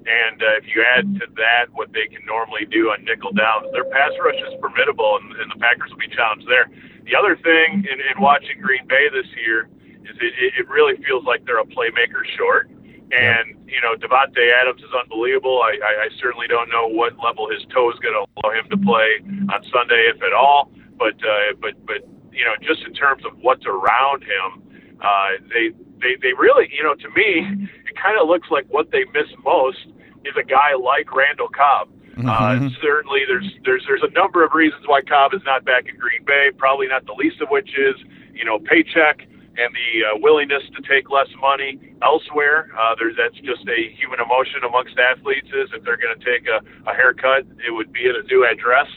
And 0.08 0.40
uh, 0.40 0.60
if 0.64 0.72
you 0.72 0.84
add 0.84 1.20
to 1.20 1.28
that 1.36 1.68
what 1.76 1.92
they 1.92 2.08
can 2.08 2.24
normally 2.26 2.64
do 2.72 2.96
on 2.96 3.04
nickel 3.04 3.32
downs, 3.36 3.68
their 3.76 3.88
pass 3.92 4.16
rush 4.24 4.40
is 4.40 4.56
formidable, 4.64 5.20
and, 5.20 5.36
and 5.36 5.52
the 5.52 5.60
Packers 5.60 5.92
will 5.92 6.00
be 6.00 6.12
challenged 6.12 6.48
there. 6.48 6.72
The 7.04 7.16
other 7.16 7.36
thing 7.36 7.84
in, 7.84 8.00
in 8.00 8.16
watching 8.24 8.60
Green 8.64 8.88
Bay 8.88 9.12
this 9.12 9.28
year 9.36 9.68
is 10.10 10.18
it, 10.22 10.54
it 10.58 10.70
really 10.70 10.98
feels 11.04 11.26
like 11.26 11.46
they're 11.46 11.60
a 11.60 11.66
playmaker 11.66 12.26
short. 12.38 12.70
And 13.12 13.58
you 13.66 13.82
know, 13.82 13.96
Davante 13.96 14.42
Adams 14.62 14.82
is 14.82 14.94
unbelievable. 14.94 15.62
I, 15.64 15.78
I, 15.82 15.92
I 16.06 16.08
certainly 16.22 16.48
don't 16.48 16.70
know 16.70 16.88
what 16.88 17.18
level 17.24 17.50
his 17.50 17.66
toe 17.74 17.90
is 17.92 17.98
going 18.00 18.14
to 18.14 18.26
allow 18.38 18.54
him 18.54 18.70
to 18.70 18.78
play 18.78 19.22
on 19.50 19.62
Sunday, 19.74 20.12
if 20.14 20.22
at 20.22 20.34
all. 20.34 20.72
But 20.98 21.18
uh, 21.26 21.58
but 21.60 21.74
but 21.86 22.06
you 22.32 22.46
know, 22.46 22.54
just 22.62 22.86
in 22.86 22.94
terms 22.94 23.26
of 23.26 23.34
what's 23.42 23.66
around 23.66 24.22
him, 24.24 24.62
uh, 25.02 25.42
they 25.50 25.74
they 26.02 26.22
they 26.22 26.34
really 26.38 26.70
you 26.72 26.84
know 26.84 26.94
to 26.94 27.10
me 27.18 27.68
it 27.90 27.96
kind 27.98 28.20
of 28.22 28.28
looks 28.28 28.50
like 28.52 28.66
what 28.70 28.92
they 28.92 29.06
miss 29.14 29.30
most 29.44 29.88
is 30.26 30.36
a 30.38 30.44
guy 30.44 30.76
like 30.76 31.14
Randall 31.14 31.50
Cobb. 31.50 31.90
Uh, 32.28 32.70
certainly, 32.82 33.22
there's 33.26 33.50
there's 33.64 33.86
there's 33.88 34.04
a 34.04 34.12
number 34.12 34.44
of 34.44 34.54
reasons 34.54 34.84
why 34.86 35.02
Cobb 35.02 35.34
is 35.34 35.42
not 35.46 35.64
back 35.64 35.88
in 35.88 35.98
Green 35.98 36.24
Bay. 36.26 36.52
Probably 36.58 36.88
not 36.88 37.06
the 37.06 37.14
least 37.14 37.40
of 37.42 37.50
which 37.50 37.70
is 37.78 37.96
you 38.34 38.44
know 38.44 38.60
paycheck 38.60 39.26
and 39.60 39.76
the 39.76 39.92
uh, 40.08 40.18
willingness 40.24 40.64
to 40.76 40.82
take 40.88 41.10
less 41.10 41.28
money 41.40 41.80
elsewhere. 42.02 42.72
Uh, 42.80 42.96
there's 42.98 43.16
that's 43.18 43.36
just 43.44 43.68
a 43.68 43.92
human 44.00 44.20
emotion 44.20 44.64
amongst 44.64 44.98
athletes. 44.98 45.48
Is 45.52 45.70
if 45.76 45.84
they're 45.84 46.00
going 46.00 46.16
to 46.18 46.24
take 46.24 46.48
a, 46.48 46.64
a 46.90 46.94
haircut, 46.94 47.44
it 47.66 47.72
would 47.72 47.92
be 47.92 48.08
at 48.08 48.16
a 48.16 48.24
new 48.24 48.48
address, 48.48 48.88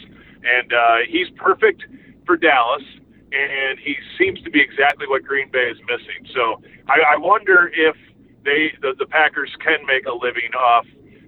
and 0.45 0.73
uh, 0.73 0.99
he's 1.09 1.29
perfect 1.37 1.83
for 2.27 2.37
Dallas. 2.37 2.83
And 3.33 3.79
he 3.81 3.97
seems 4.19 4.43
to 4.43 4.51
be 4.51 4.61
exactly 4.61 5.07
what 5.09 5.25
Green 5.25 5.51
Bay 5.51 5.73
is 5.73 5.79
missing. 5.89 6.21
So 6.35 6.61
I, 6.87 7.15
I 7.15 7.17
wonder 7.17 7.73
if 7.75 7.97
they 8.45 8.77
the, 8.83 8.93
the 8.99 9.07
Packers 9.07 9.51
can 9.65 9.87
make 9.87 10.05
a 10.07 10.13
living 10.13 10.53
off 10.53 10.85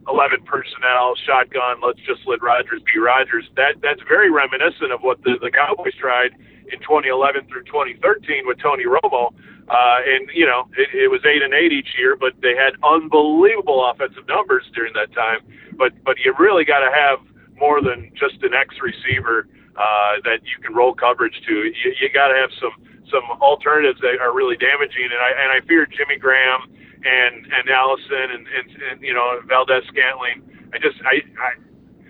11 0.09 0.43
personnel, 0.45 1.15
shotgun. 1.27 1.81
Let's 1.85 2.01
just 2.07 2.27
let 2.27 2.43
Rodgers 2.43 2.83
be 2.93 2.99
Rodgers. 2.99 3.49
That 3.57 3.81
that's 3.83 4.01
very 4.09 4.31
reminiscent 4.31 4.93
of 4.93 5.01
what 5.01 5.23
the, 5.23 5.39
the 5.41 5.51
Cowboys 5.51 5.95
tried 5.95 6.33
in 6.73 6.79
2011 6.81 7.49
through 7.49 7.65
2013 7.65 8.47
with 8.47 8.59
Tony 8.59 8.85
Romo. 8.85 9.33
Uh, 9.69 9.99
and 10.05 10.29
you 10.35 10.45
know, 10.45 10.69
it, 10.77 10.89
it 10.93 11.09
was 11.09 11.25
eight 11.25 11.43
and 11.43 11.55
eight 11.55 11.73
each 11.73 11.97
year, 11.97 12.17
but 12.17 12.33
they 12.43 12.55
had 12.55 12.75
unbelievable 12.85 13.81
offensive 13.89 14.29
numbers 14.29 14.65
during 14.75 14.93
that 14.93 15.13
time. 15.15 15.41
But 15.77 15.93
but 16.05 16.17
you 16.25 16.35
really 16.39 16.65
got 16.65 16.81
to 16.81 16.93
have 16.93 17.19
more 17.57 17.81
than 17.81 18.13
just 18.13 18.43
an 18.43 18.53
X 18.53 18.77
receiver 18.83 19.49
uh, 19.77 20.21
that 20.25 20.45
you 20.45 20.63
can 20.63 20.75
roll 20.75 20.95
coverage 20.95 21.41
to. 21.47 21.53
You, 21.65 21.95
you 22.01 22.09
got 22.13 22.29
to 22.29 22.37
have 22.37 22.51
some 22.61 22.77
some 23.11 23.25
alternatives 23.41 24.01
that 24.01 24.21
are 24.21 24.33
really 24.33 24.57
damaging. 24.57 25.09
And 25.11 25.21
I 25.21 25.31
and 25.31 25.49
I 25.53 25.67
fear 25.67 25.87
Jimmy 25.87 26.19
Graham 26.19 26.71
and 27.05 27.47
and 27.53 27.69
Allison 27.69 28.31
and, 28.33 28.47
and, 28.49 28.67
and 28.91 29.03
you 29.03 29.15
know 29.15 29.41
Valdes-Scantling. 29.47 30.43
I 30.73 30.79
just 30.79 30.97
I, 31.05 31.23
I 31.41 31.51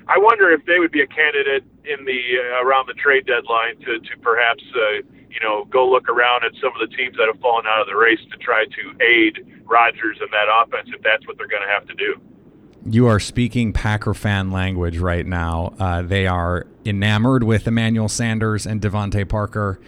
I 0.07 0.19
wonder 0.19 0.51
if 0.51 0.65
they 0.67 0.79
would 0.79 0.93
be 0.93 1.01
a 1.01 1.07
candidate 1.07 1.65
in 1.85 2.05
the 2.05 2.21
uh, 2.39 2.65
around 2.65 2.87
the 2.89 2.95
trade 2.95 3.27
deadline 3.27 3.79
to 3.81 3.99
to 4.01 4.13
perhaps 4.23 4.63
uh, 4.75 5.03
you 5.31 5.41
know 5.43 5.65
go 5.67 5.89
look 5.89 6.09
around 6.09 6.45
at 6.45 6.53
some 6.61 6.73
of 6.79 6.81
the 6.89 6.95
teams 6.97 7.17
that 7.17 7.27
have 7.27 7.41
fallen 7.41 7.65
out 7.67 7.81
of 7.81 7.87
the 7.87 7.97
race 7.97 8.21
to 8.31 8.37
try 8.39 8.65
to 8.65 9.05
aid 9.05 9.45
Rodgers 9.65 10.19
in 10.21 10.29
that 10.31 10.47
offense 10.49 10.89
if 10.93 11.03
that's 11.03 11.27
what 11.27 11.39
they're 11.39 11.49
going 11.49 11.63
to 11.63 11.73
have 11.73 11.87
to 11.89 11.95
do. 11.95 12.21
You 12.87 13.07
are 13.07 13.19
speaking 13.19 13.73
Packer 13.73 14.13
fan 14.13 14.51
language 14.51 14.99
right 14.99 15.25
now. 15.25 15.73
Uh, 15.79 16.03
they 16.03 16.27
are 16.27 16.67
enamored 16.85 17.43
with 17.43 17.67
Emmanuel 17.67 18.11
Sanders 18.11 18.67
and 18.67 18.81
DeVante 18.81 19.27
Parker. 19.27 19.81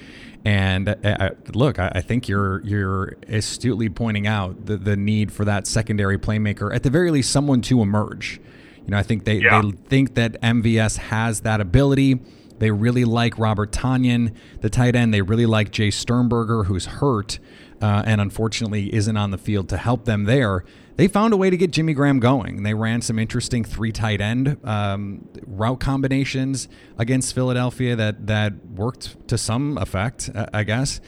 And 0.46 0.88
uh, 0.90 0.94
uh, 1.04 1.30
look, 1.54 1.80
I, 1.80 1.90
I 1.96 2.00
think 2.02 2.28
you're 2.28 2.60
you're 2.64 3.16
astutely 3.26 3.88
pointing 3.88 4.28
out 4.28 4.66
the, 4.66 4.76
the 4.76 4.96
need 4.96 5.32
for 5.32 5.44
that 5.44 5.66
secondary 5.66 6.18
playmaker, 6.18 6.72
at 6.72 6.84
the 6.84 6.90
very 6.90 7.10
least, 7.10 7.32
someone 7.32 7.62
to 7.62 7.82
emerge. 7.82 8.40
You 8.84 8.92
know, 8.92 8.96
I 8.96 9.02
think 9.02 9.24
they, 9.24 9.38
Yeah. 9.38 9.60
they 9.60 9.72
think 9.72 10.14
that 10.14 10.40
MVS 10.42 10.98
has 10.98 11.40
that 11.40 11.60
ability. 11.60 12.20
They 12.60 12.70
really 12.70 13.04
like 13.04 13.36
Robert 13.40 13.72
Tonyan, 13.72 14.34
the 14.60 14.70
tight 14.70 14.94
end. 14.94 15.12
They 15.12 15.20
really 15.20 15.46
like 15.46 15.72
Jace 15.72 15.94
Sternberger, 15.94 16.62
who's 16.62 16.86
hurt 16.86 17.40
uh, 17.82 18.04
and 18.06 18.20
unfortunately 18.20 18.94
isn't 18.94 19.16
on 19.16 19.32
the 19.32 19.38
field 19.38 19.68
to 19.70 19.76
help 19.76 20.04
them 20.04 20.24
there. 20.24 20.64
They 20.96 21.08
found 21.08 21.34
a 21.34 21.36
way 21.36 21.50
to 21.50 21.56
get 21.58 21.72
Jimmy 21.72 21.92
Graham 21.92 22.20
going. 22.20 22.62
They 22.62 22.72
ran 22.72 23.02
some 23.02 23.18
interesting 23.18 23.64
three 23.64 23.92
tight 23.92 24.22
end 24.22 24.56
um, 24.64 25.28
route 25.46 25.78
combinations 25.78 26.68
against 26.96 27.34
Philadelphia 27.34 27.94
that 27.96 28.26
that 28.26 28.64
worked 28.64 29.28
to 29.28 29.36
some 29.36 29.76
effect, 29.76 30.30
I 30.54 30.64
guess. 30.64 31.00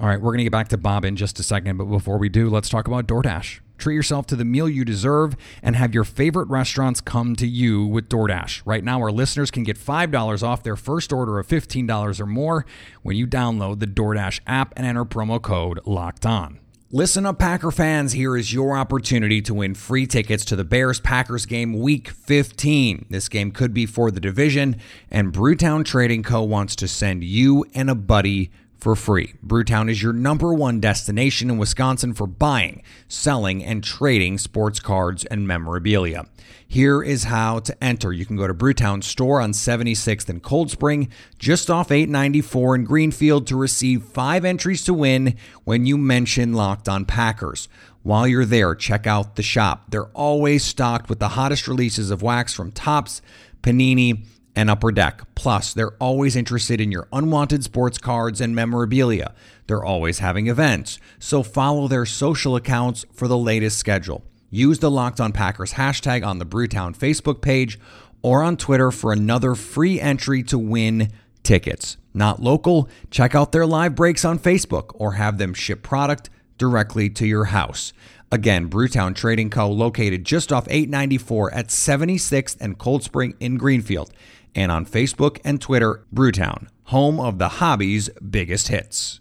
All 0.00 0.08
right, 0.08 0.20
we're 0.20 0.30
going 0.30 0.38
to 0.38 0.44
get 0.44 0.52
back 0.52 0.68
to 0.68 0.76
Bob 0.76 1.04
in 1.04 1.16
just 1.16 1.40
a 1.40 1.42
second, 1.42 1.76
but 1.76 1.86
before 1.86 2.18
we 2.18 2.28
do, 2.28 2.48
let's 2.48 2.68
talk 2.68 2.86
about 2.86 3.06
DoorDash. 3.08 3.60
Treat 3.78 3.94
yourself 3.94 4.26
to 4.26 4.36
the 4.36 4.44
meal 4.44 4.68
you 4.68 4.84
deserve 4.84 5.36
and 5.62 5.76
have 5.76 5.94
your 5.94 6.04
favorite 6.04 6.48
restaurants 6.48 7.00
come 7.00 7.36
to 7.36 7.46
you 7.46 7.86
with 7.86 8.08
DoorDash. 8.08 8.62
Right 8.64 8.82
now, 8.82 9.00
our 9.00 9.12
listeners 9.12 9.50
can 9.52 9.62
get 9.62 9.76
$5 9.78 10.42
off 10.42 10.64
their 10.64 10.76
first 10.76 11.12
order 11.12 11.38
of 11.38 11.46
$15 11.46 12.20
or 12.20 12.26
more 12.26 12.66
when 13.02 13.16
you 13.16 13.26
download 13.26 13.78
the 13.78 13.86
DoorDash 13.86 14.40
app 14.46 14.72
and 14.76 14.84
enter 14.84 15.04
promo 15.04 15.40
code 15.40 15.80
LOCKED 15.84 16.26
ON. 16.26 16.60
Listen 16.90 17.26
up, 17.26 17.38
Packer 17.38 17.70
fans. 17.70 18.12
Here 18.12 18.34
is 18.34 18.54
your 18.54 18.74
opportunity 18.74 19.42
to 19.42 19.52
win 19.52 19.74
free 19.74 20.06
tickets 20.06 20.42
to 20.46 20.56
the 20.56 20.64
Bears 20.64 21.00
Packers 21.00 21.44
game 21.44 21.78
week 21.78 22.08
15. 22.08 23.04
This 23.10 23.28
game 23.28 23.50
could 23.50 23.74
be 23.74 23.84
for 23.84 24.10
the 24.10 24.20
division, 24.20 24.76
and 25.10 25.30
Brewtown 25.30 25.84
Trading 25.84 26.22
Co. 26.22 26.42
wants 26.44 26.74
to 26.76 26.88
send 26.88 27.24
you 27.24 27.66
and 27.74 27.90
a 27.90 27.94
buddy 27.94 28.50
for 28.78 28.94
free. 28.94 29.34
Brewtown 29.44 29.90
is 29.90 30.02
your 30.02 30.12
number 30.12 30.54
one 30.54 30.80
destination 30.80 31.50
in 31.50 31.58
Wisconsin 31.58 32.14
for 32.14 32.26
buying, 32.26 32.82
selling, 33.08 33.64
and 33.64 33.82
trading 33.82 34.38
sports 34.38 34.80
cards 34.80 35.24
and 35.24 35.46
memorabilia. 35.46 36.26
Here 36.66 37.02
is 37.02 37.24
how 37.24 37.60
to 37.60 37.84
enter. 37.84 38.12
You 38.12 38.26
can 38.26 38.36
go 38.36 38.46
to 38.46 38.54
Brewtown 38.54 39.02
store 39.02 39.40
on 39.40 39.52
76th 39.52 40.28
and 40.28 40.42
Cold 40.42 40.70
Spring, 40.70 41.08
just 41.38 41.70
off 41.70 41.90
894 41.90 42.76
in 42.76 42.84
Greenfield 42.84 43.46
to 43.48 43.56
receive 43.56 44.04
five 44.04 44.44
entries 44.44 44.84
to 44.84 44.94
win 44.94 45.36
when 45.64 45.86
you 45.86 45.96
mention 45.96 46.52
Locked 46.52 46.88
on 46.88 47.04
Packers. 47.04 47.68
While 48.02 48.28
you're 48.28 48.44
there, 48.44 48.74
check 48.74 49.06
out 49.06 49.36
the 49.36 49.42
shop. 49.42 49.90
They're 49.90 50.06
always 50.08 50.64
stocked 50.64 51.08
with 51.08 51.18
the 51.18 51.28
hottest 51.28 51.66
releases 51.68 52.10
of 52.10 52.22
wax 52.22 52.54
from 52.54 52.70
Topps, 52.70 53.22
Panini, 53.62 54.24
and 54.58 54.68
Upper 54.68 54.90
Deck. 54.90 55.22
Plus, 55.36 55.72
they're 55.72 55.94
always 56.00 56.34
interested 56.34 56.80
in 56.80 56.90
your 56.90 57.06
unwanted 57.12 57.62
sports 57.62 57.96
cards 57.96 58.40
and 58.40 58.56
memorabilia. 58.56 59.32
They're 59.68 59.84
always 59.84 60.18
having 60.18 60.48
events, 60.48 60.98
so 61.20 61.44
follow 61.44 61.86
their 61.86 62.04
social 62.04 62.56
accounts 62.56 63.06
for 63.12 63.28
the 63.28 63.38
latest 63.38 63.78
schedule. 63.78 64.24
Use 64.50 64.80
the 64.80 64.90
Locked 64.90 65.20
On 65.20 65.30
Packers 65.30 65.74
hashtag 65.74 66.26
on 66.26 66.40
the 66.40 66.44
Brewtown 66.44 66.96
Facebook 66.96 67.40
page 67.40 67.78
or 68.20 68.42
on 68.42 68.56
Twitter 68.56 68.90
for 68.90 69.12
another 69.12 69.54
free 69.54 70.00
entry 70.00 70.42
to 70.42 70.58
win 70.58 71.12
tickets. 71.44 71.96
Not 72.12 72.42
local? 72.42 72.88
Check 73.12 73.36
out 73.36 73.52
their 73.52 73.66
live 73.66 73.94
breaks 73.94 74.24
on 74.24 74.40
Facebook 74.40 74.90
or 74.94 75.12
have 75.12 75.38
them 75.38 75.54
ship 75.54 75.84
product 75.84 76.30
directly 76.56 77.08
to 77.10 77.28
your 77.28 77.44
house. 77.44 77.92
Again, 78.30 78.68
Brewtown 78.68 79.14
Trading 79.14 79.48
Co., 79.48 79.70
located 79.70 80.24
just 80.24 80.52
off 80.52 80.66
894 80.68 81.54
at 81.54 81.68
76th 81.68 82.56
and 82.60 82.76
Cold 82.76 83.02
Spring 83.02 83.34
in 83.40 83.56
Greenfield, 83.56 84.10
and 84.54 84.72
on 84.72 84.86
Facebook 84.86 85.38
and 85.44 85.60
Twitter, 85.60 86.04
Brewtown, 86.14 86.68
home 86.84 87.20
of 87.20 87.38
the 87.38 87.48
hobby's 87.48 88.08
biggest 88.30 88.68
hits. 88.68 89.20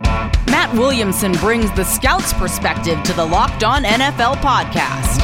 Matt 0.00 0.72
Williamson 0.74 1.32
brings 1.32 1.72
the 1.72 1.84
scout's 1.84 2.32
perspective 2.34 3.02
to 3.04 3.12
the 3.12 3.24
Locked 3.24 3.64
On 3.64 3.84
NFL 3.84 4.36
podcast. 4.36 5.22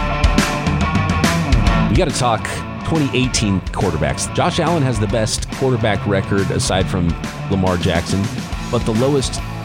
We 1.91 1.97
got 1.97 2.09
to 2.09 2.19
talk 2.19 2.45
2018 2.89 3.61
quarterbacks. 3.61 4.35
Josh 4.35 4.61
Allen 4.61 4.83
has 4.83 4.99
the 4.99 5.07
best 5.09 5.51
quarterback 5.53 6.07
record 6.07 6.51
aside 6.51 6.89
from 6.89 7.09
Lamar 7.51 7.77
Jackson, 7.77 8.23
but 8.71 8.79
the 8.87 8.95
lowest 8.95 9.41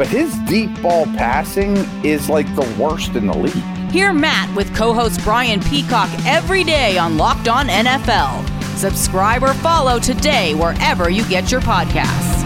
But 0.00 0.08
his 0.08 0.34
deep 0.48 0.70
ball 0.80 1.04
passing 1.04 1.76
is 2.02 2.30
like 2.30 2.46
the 2.56 2.62
worst 2.80 3.16
in 3.16 3.26
the 3.26 3.36
league. 3.36 3.90
Hear 3.92 4.14
Matt 4.14 4.56
with 4.56 4.74
co 4.74 4.94
host 4.94 5.22
Brian 5.22 5.60
Peacock 5.60 6.08
every 6.24 6.64
day 6.64 6.96
on 6.96 7.18
Locked 7.18 7.48
On 7.48 7.66
NFL. 7.66 8.78
Subscribe 8.78 9.42
or 9.42 9.52
follow 9.52 9.98
today 9.98 10.54
wherever 10.54 11.10
you 11.10 11.22
get 11.28 11.52
your 11.52 11.60
podcasts. 11.60 12.40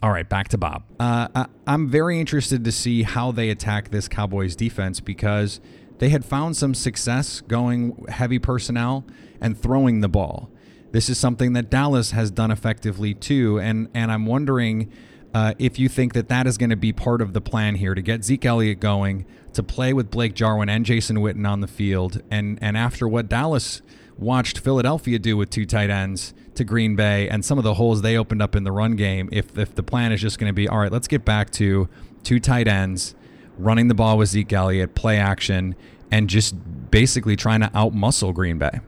All 0.00 0.12
right, 0.12 0.28
back 0.28 0.46
to 0.50 0.58
Bob. 0.58 0.84
Uh, 1.00 1.26
I, 1.34 1.46
I'm 1.66 1.88
very 1.88 2.20
interested 2.20 2.62
to 2.66 2.70
see 2.70 3.02
how 3.02 3.32
they 3.32 3.50
attack 3.50 3.90
this 3.90 4.06
Cowboys 4.06 4.54
defense 4.54 5.00
because 5.00 5.60
they 5.98 6.10
had 6.10 6.24
found 6.24 6.56
some 6.56 6.72
success 6.72 7.40
going 7.40 8.06
heavy 8.08 8.38
personnel 8.38 9.04
and 9.40 9.58
throwing 9.58 10.02
the 10.02 10.08
ball. 10.08 10.53
This 10.94 11.08
is 11.08 11.18
something 11.18 11.54
that 11.54 11.70
Dallas 11.70 12.12
has 12.12 12.30
done 12.30 12.52
effectively 12.52 13.14
too, 13.14 13.58
and 13.58 13.88
and 13.94 14.12
I'm 14.12 14.26
wondering 14.26 14.92
uh, 15.34 15.54
if 15.58 15.76
you 15.76 15.88
think 15.88 16.12
that 16.12 16.28
that 16.28 16.46
is 16.46 16.56
going 16.56 16.70
to 16.70 16.76
be 16.76 16.92
part 16.92 17.20
of 17.20 17.32
the 17.32 17.40
plan 17.40 17.74
here 17.74 17.96
to 17.96 18.00
get 18.00 18.22
Zeke 18.22 18.44
Elliott 18.44 18.78
going, 18.78 19.26
to 19.54 19.64
play 19.64 19.92
with 19.92 20.08
Blake 20.08 20.34
Jarwin 20.34 20.68
and 20.68 20.86
Jason 20.86 21.16
Witten 21.16 21.50
on 21.50 21.62
the 21.62 21.66
field, 21.66 22.22
and 22.30 22.60
and 22.62 22.76
after 22.76 23.08
what 23.08 23.28
Dallas 23.28 23.82
watched 24.16 24.60
Philadelphia 24.60 25.18
do 25.18 25.36
with 25.36 25.50
two 25.50 25.66
tight 25.66 25.90
ends 25.90 26.32
to 26.54 26.62
Green 26.62 26.94
Bay 26.94 27.28
and 27.28 27.44
some 27.44 27.58
of 27.58 27.64
the 27.64 27.74
holes 27.74 28.02
they 28.02 28.16
opened 28.16 28.40
up 28.40 28.54
in 28.54 28.62
the 28.62 28.70
run 28.70 28.94
game, 28.94 29.28
if 29.32 29.58
if 29.58 29.74
the 29.74 29.82
plan 29.82 30.12
is 30.12 30.20
just 30.20 30.38
going 30.38 30.48
to 30.48 30.54
be 30.54 30.68
all 30.68 30.78
right, 30.78 30.92
let's 30.92 31.08
get 31.08 31.24
back 31.24 31.50
to 31.50 31.88
two 32.22 32.38
tight 32.38 32.68
ends, 32.68 33.16
running 33.58 33.88
the 33.88 33.94
ball 33.94 34.16
with 34.16 34.28
Zeke 34.28 34.52
Elliott, 34.52 34.94
play 34.94 35.18
action, 35.18 35.74
and 36.12 36.30
just 36.30 36.54
basically 36.92 37.34
trying 37.34 37.62
to 37.62 37.68
outmuscle 37.70 38.32
Green 38.32 38.58
Bay. 38.58 38.78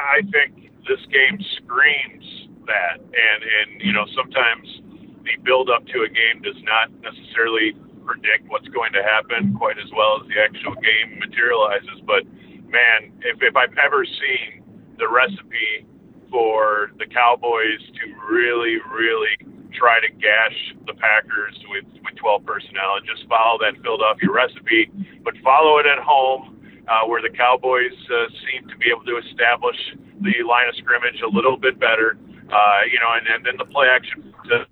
I, 0.00 0.22
think 0.32 0.72
this 0.88 1.00
game 1.12 1.38
screams 1.56 2.24
that, 2.66 2.98
and 2.98 3.40
and 3.42 3.68
you 3.80 3.92
know 3.92 4.06
sometimes 4.16 4.66
the 5.24 5.36
build 5.44 5.70
up 5.70 5.86
to 5.86 6.02
a 6.02 6.08
game 6.08 6.42
does 6.42 6.60
not 6.64 6.90
necessarily 7.02 7.76
predict 8.04 8.48
what's 8.48 8.68
going 8.68 8.92
to 8.92 9.02
happen 9.02 9.54
quite 9.54 9.78
as 9.78 9.90
well 9.94 10.20
as 10.20 10.26
the 10.28 10.40
actual 10.40 10.74
game 10.80 11.18
materializes. 11.18 12.00
But 12.06 12.24
man, 12.68 13.12
if 13.22 13.42
if 13.42 13.56
I've 13.56 13.76
ever 13.78 14.04
seen 14.04 14.64
the 14.98 15.08
recipe 15.08 15.86
for 16.30 16.92
the 16.98 17.06
Cowboys 17.06 17.82
to 17.98 18.04
really, 18.30 18.78
really 18.92 19.34
try 19.72 20.00
to 20.00 20.08
gash 20.14 20.74
the 20.86 20.94
Packers 20.94 21.58
with, 21.70 21.84
with 22.04 22.14
12 22.16 22.44
personnel 22.44 22.96
and 22.98 23.06
just 23.06 23.28
follow 23.28 23.58
that 23.58 23.74
Philadelphia 23.82 24.30
recipe, 24.30 24.90
but 25.24 25.34
follow 25.42 25.78
it 25.78 25.86
at 25.86 25.98
home 25.98 26.59
uh, 26.90 27.06
where 27.06 27.22
the 27.22 27.30
Cowboys 27.30 27.94
uh, 28.10 28.26
seem 28.42 28.68
to 28.68 28.76
be 28.76 28.90
able 28.90 29.06
to 29.06 29.16
establish 29.30 29.78
the 30.20 30.34
line 30.42 30.68
of 30.68 30.74
scrimmage 30.76 31.22
a 31.22 31.30
little 31.30 31.56
bit 31.56 31.78
better. 31.78 32.18
Uh, 32.50 32.82
you 32.90 32.98
know, 32.98 33.14
and, 33.14 33.26
and 33.30 33.46
then 33.46 33.54
the 33.56 33.64
play 33.70 33.86
action. 33.86 34.34
To, 34.50 34.66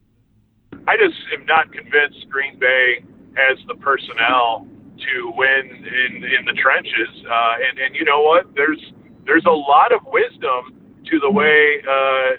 I 0.90 0.98
just 0.98 1.14
am 1.32 1.46
not 1.46 1.72
convinced 1.72 2.26
Green 2.28 2.58
Bay 2.58 3.06
has 3.38 3.56
the 3.68 3.76
personnel 3.76 4.66
to 4.98 5.32
win 5.36 5.86
in 5.86 6.24
in 6.26 6.42
the 6.44 6.58
trenches. 6.58 7.08
Uh, 7.22 7.54
and 7.62 7.78
and 7.78 7.94
you 7.94 8.04
know 8.04 8.20
what? 8.22 8.50
There's 8.58 8.82
there's 9.24 9.46
a 9.46 9.54
lot 9.54 9.94
of 9.94 10.00
wisdom 10.10 10.74
to 11.06 11.20
the 11.20 11.30
way 11.30 11.78
uh, 11.86 12.34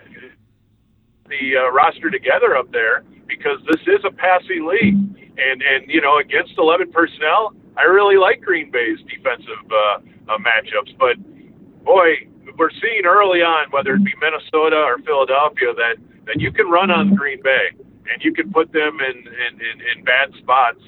the 1.29 1.55
uh, 1.55 1.71
roster 1.71 2.09
together 2.11 2.57
up 2.57 2.69
there 2.71 3.03
because 3.27 3.63
this 3.71 3.81
is 3.87 4.03
a 4.03 4.11
passing 4.11 4.67
league. 4.67 4.99
And 5.39 5.63
and 5.63 5.87
you 5.87 6.01
know 6.01 6.19
against 6.19 6.57
11 6.57 6.91
personnel, 6.91 7.55
I 7.79 7.83
really 7.83 8.17
like 8.17 8.41
Green 8.41 8.69
Bay's 8.71 8.99
defensive 9.07 9.63
uh, 9.71 9.99
uh, 10.27 10.37
matchups. 10.37 10.91
But 10.99 11.15
boy, 11.85 12.27
we're 12.57 12.75
seeing 12.81 13.05
early 13.05 13.39
on, 13.39 13.71
whether 13.71 13.95
it 13.95 14.03
be 14.03 14.11
Minnesota 14.19 14.75
or 14.75 14.99
Philadelphia, 14.99 15.73
that 15.75 15.95
that 16.27 16.41
you 16.41 16.51
can 16.51 16.67
run 16.67 16.91
on 16.91 17.15
Green 17.15 17.41
Bay 17.41 17.71
and 18.11 18.21
you 18.23 18.33
can 18.33 18.51
put 18.51 18.71
them 18.73 18.99
in 18.99 19.17
in, 19.17 19.53
in, 19.63 19.97
in 19.97 20.03
bad 20.03 20.33
spots. 20.39 20.83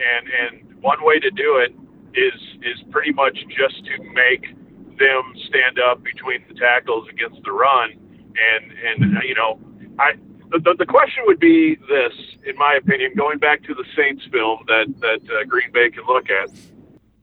And 0.00 0.24
and 0.32 0.82
one 0.82 1.04
way 1.04 1.18
to 1.20 1.30
do 1.30 1.60
it 1.60 1.76
is 2.16 2.40
is 2.62 2.80
pretty 2.90 3.12
much 3.12 3.36
just 3.52 3.84
to 3.84 4.02
make 4.14 4.48
them 4.96 5.22
stand 5.48 5.78
up 5.78 6.02
between 6.02 6.40
the 6.48 6.54
tackles 6.54 7.06
against 7.12 7.42
the 7.44 7.52
run. 7.52 7.92
And 7.92 8.64
and 8.72 9.22
you 9.28 9.34
know, 9.34 9.60
I 9.98 10.12
the, 10.58 10.74
the 10.78 10.86
question 10.86 11.22
would 11.26 11.40
be 11.40 11.76
this, 11.88 12.12
in 12.46 12.56
my 12.56 12.74
opinion, 12.74 13.12
going 13.16 13.38
back 13.38 13.62
to 13.64 13.74
the 13.74 13.84
Saints 13.96 14.24
film 14.32 14.64
that 14.66 14.86
that 15.00 15.22
uh, 15.30 15.44
Green 15.44 15.70
Bay 15.72 15.90
can 15.90 16.04
look 16.06 16.28
at. 16.30 16.50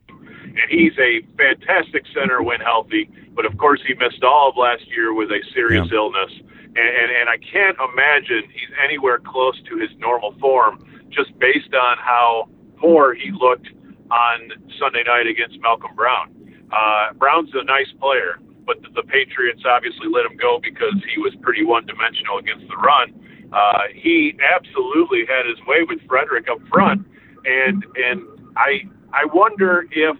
And 0.09 0.71
he's 0.71 0.97
a 0.97 1.21
fantastic 1.37 2.05
center 2.13 2.41
when 2.41 2.59
healthy, 2.59 3.09
but 3.35 3.45
of 3.45 3.57
course 3.57 3.79
he 3.85 3.93
missed 3.93 4.23
all 4.23 4.49
of 4.49 4.57
last 4.57 4.87
year 4.87 5.13
with 5.13 5.29
a 5.29 5.39
serious 5.53 5.87
yeah. 5.91 5.97
illness. 5.97 6.31
And, 6.75 6.77
and 6.77 7.11
and 7.19 7.29
I 7.29 7.37
can't 7.37 7.77
imagine 7.93 8.43
he's 8.49 8.73
anywhere 8.83 9.19
close 9.19 9.61
to 9.69 9.77
his 9.77 9.89
normal 9.97 10.33
form, 10.39 10.83
just 11.09 11.37
based 11.37 11.73
on 11.73 11.97
how 11.97 12.49
poor 12.77 13.13
he 13.13 13.31
looked 13.31 13.67
on 14.09 14.51
Sunday 14.79 15.03
night 15.03 15.27
against 15.27 15.59
Malcom 15.61 15.95
Brown. 15.95 16.33
Uh, 16.71 17.13
Brown's 17.13 17.49
a 17.53 17.63
nice 17.63 17.91
player, 17.99 18.39
but 18.67 18.77
the, 18.93 19.01
Patriots 19.07 19.63
obviously 19.65 20.07
let 20.11 20.25
him 20.25 20.35
go 20.35 20.59
because 20.61 20.93
he 21.15 21.19
was 21.19 21.33
pretty 21.41 21.63
one-dimensional 21.63 22.37
against 22.37 22.67
the 22.67 22.75
run. 22.75 23.15
Uh, 23.53 23.87
he 23.95 24.37
absolutely 24.43 25.23
had 25.25 25.47
his 25.47 25.57
way 25.65 25.87
with 25.87 25.99
Frederick 26.07 26.49
up 26.51 26.59
front, 26.67 27.07
and 27.45 27.85
and 27.95 28.21
I 28.57 28.83
I 29.13 29.23
wonder 29.33 29.87
if 29.91 30.17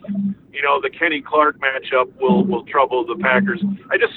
you 0.54 0.64
know 0.64 0.80
the 0.82 0.90
Kenny 0.90 1.22
Clark 1.22 1.60
matchup 1.60 2.08
will 2.22 2.46
will 2.46 2.64
trouble 2.66 3.06
the 3.06 3.18
Packers. 3.22 3.62
I 3.92 3.98
just 3.98 4.14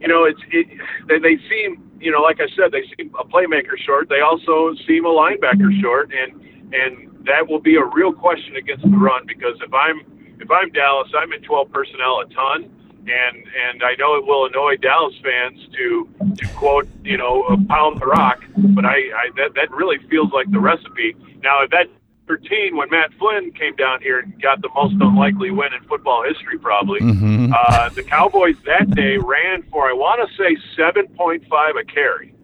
you 0.00 0.08
know 0.08 0.24
it's 0.24 0.40
it 0.50 0.66
they, 1.06 1.18
they 1.18 1.36
seem 1.48 1.84
you 2.00 2.10
know 2.10 2.22
like 2.22 2.40
I 2.40 2.48
said 2.56 2.72
they 2.72 2.88
seem 2.96 3.12
a 3.20 3.24
playmaker 3.24 3.76
short. 3.76 4.08
They 4.08 4.20
also 4.20 4.72
seem 4.88 5.04
a 5.04 5.12
linebacker 5.12 5.68
short, 5.82 6.10
and 6.10 6.40
and 6.72 7.12
that 7.26 7.46
will 7.46 7.60
be 7.60 7.76
a 7.76 7.84
real 7.84 8.12
question 8.12 8.56
against 8.56 8.84
the 8.84 8.96
run 8.96 9.26
because 9.26 9.60
if 9.60 9.74
I'm 9.74 10.00
if 10.40 10.50
I'm 10.50 10.70
Dallas, 10.72 11.08
I'm 11.16 11.32
in 11.32 11.42
12 11.42 11.70
personnel 11.70 12.20
a 12.20 12.26
ton, 12.32 12.70
and 13.08 13.36
and 13.36 13.82
I 13.82 13.94
know 13.98 14.16
it 14.16 14.26
will 14.26 14.46
annoy 14.46 14.76
Dallas 14.76 15.14
fans 15.22 15.58
to 15.76 16.08
to 16.36 16.48
quote 16.54 16.88
you 17.02 17.16
know 17.16 17.44
pound 17.68 18.00
the 18.00 18.06
rock, 18.06 18.44
but 18.56 18.84
I, 18.84 18.96
I 18.96 19.30
that 19.36 19.54
that 19.54 19.70
really 19.70 19.98
feels 20.08 20.32
like 20.32 20.50
the 20.50 20.60
recipe. 20.60 21.16
Now 21.42 21.62
if 21.62 21.70
that 21.70 21.86
13 22.26 22.76
when 22.76 22.90
Matt 22.90 23.12
Flynn 23.18 23.52
came 23.52 23.76
down 23.76 24.00
here 24.02 24.18
and 24.18 24.40
got 24.42 24.60
the 24.60 24.68
most 24.74 24.94
unlikely 25.00 25.50
win 25.50 25.72
in 25.72 25.82
football 25.84 26.24
history, 26.24 26.58
probably. 26.58 27.00
Mm-hmm. 27.00 27.52
Uh, 27.56 27.88
the 27.90 28.02
Cowboys 28.02 28.56
that 28.66 28.90
day 28.90 29.16
ran 29.16 29.62
for 29.70 29.88
I 29.88 29.92
want 29.92 30.28
to 30.28 30.36
say 30.36 30.56
7.5 30.76 31.80
a 31.80 31.84
carry. 31.84 32.34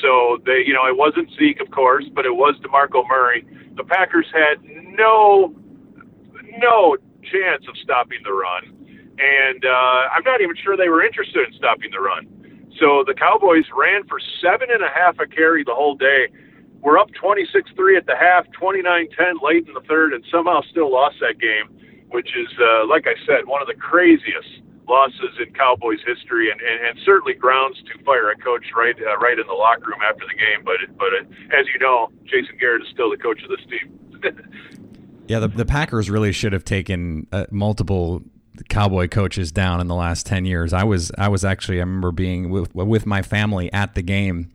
So 0.00 0.38
they, 0.46 0.62
you 0.66 0.72
know, 0.72 0.86
it 0.86 0.96
wasn't 0.96 1.30
Zeke, 1.38 1.60
of 1.60 1.70
course, 1.70 2.04
but 2.14 2.24
it 2.24 2.34
was 2.34 2.56
Demarco 2.60 3.06
Murray. 3.08 3.46
The 3.76 3.84
Packers 3.84 4.26
had 4.32 4.62
no, 4.64 5.54
no 6.58 6.96
chance 7.22 7.66
of 7.68 7.76
stopping 7.82 8.18
the 8.24 8.32
run. 8.32 8.79
And 9.20 9.64
uh, 9.64 10.16
I'm 10.16 10.24
not 10.24 10.40
even 10.40 10.56
sure 10.56 10.76
they 10.76 10.88
were 10.88 11.04
interested 11.04 11.46
in 11.46 11.52
stopping 11.52 11.90
the 11.92 12.00
run. 12.00 12.24
So 12.80 13.04
the 13.06 13.12
Cowboys 13.12 13.68
ran 13.76 14.08
for 14.08 14.18
seven 14.40 14.72
and 14.72 14.82
a 14.82 14.88
half 14.88 15.18
a 15.20 15.26
carry 15.26 15.62
the 15.62 15.74
whole 15.74 15.94
day. 15.94 16.28
We're 16.80 16.98
up 16.98 17.12
26 17.12 17.70
3 17.76 17.96
at 17.96 18.06
the 18.06 18.16
half, 18.16 18.50
29 18.52 19.08
10 19.12 19.34
late 19.42 19.68
in 19.68 19.74
the 19.74 19.84
third, 19.84 20.14
and 20.14 20.24
somehow 20.32 20.62
still 20.70 20.90
lost 20.90 21.16
that 21.20 21.38
game, 21.38 21.68
which 22.08 22.28
is, 22.32 22.48
uh, 22.58 22.86
like 22.88 23.04
I 23.06 23.14
said, 23.26 23.44
one 23.44 23.60
of 23.60 23.68
the 23.68 23.74
craziest 23.74 24.64
losses 24.88 25.36
in 25.38 25.52
Cowboys 25.52 26.00
history, 26.06 26.50
and, 26.50 26.58
and, 26.60 26.88
and 26.88 26.98
certainly 27.04 27.34
grounds 27.34 27.76
to 27.84 28.02
fire 28.02 28.30
a 28.30 28.36
coach 28.36 28.64
right 28.74 28.96
uh, 28.96 29.16
right 29.18 29.38
in 29.38 29.46
the 29.46 29.52
locker 29.52 29.92
room 29.92 30.00
after 30.02 30.24
the 30.24 30.34
game. 30.34 30.64
But 30.64 30.80
but 30.96 31.12
uh, 31.12 31.58
as 31.58 31.66
you 31.72 31.78
know, 31.78 32.08
Jason 32.24 32.56
Garrett 32.58 32.82
is 32.82 32.88
still 32.88 33.10
the 33.10 33.18
coach 33.18 33.42
of 33.42 33.50
this 33.50 33.64
team. 33.68 33.92
yeah, 35.28 35.38
the 35.38 35.48
the 35.48 35.66
Packers 35.66 36.08
really 36.08 36.32
should 36.32 36.54
have 36.54 36.64
taken 36.64 37.26
uh, 37.30 37.44
multiple 37.50 38.22
cowboy 38.68 39.08
coaches 39.08 39.52
down 39.52 39.80
in 39.80 39.86
the 39.86 39.94
last 39.94 40.26
10 40.26 40.44
years. 40.44 40.72
I 40.72 40.84
was 40.84 41.10
I 41.18 41.28
was 41.28 41.44
actually 41.44 41.78
I 41.78 41.80
remember 41.80 42.12
being 42.12 42.50
with 42.50 42.74
with 42.74 43.06
my 43.06 43.22
family 43.22 43.72
at 43.72 43.94
the 43.94 44.02
game 44.02 44.50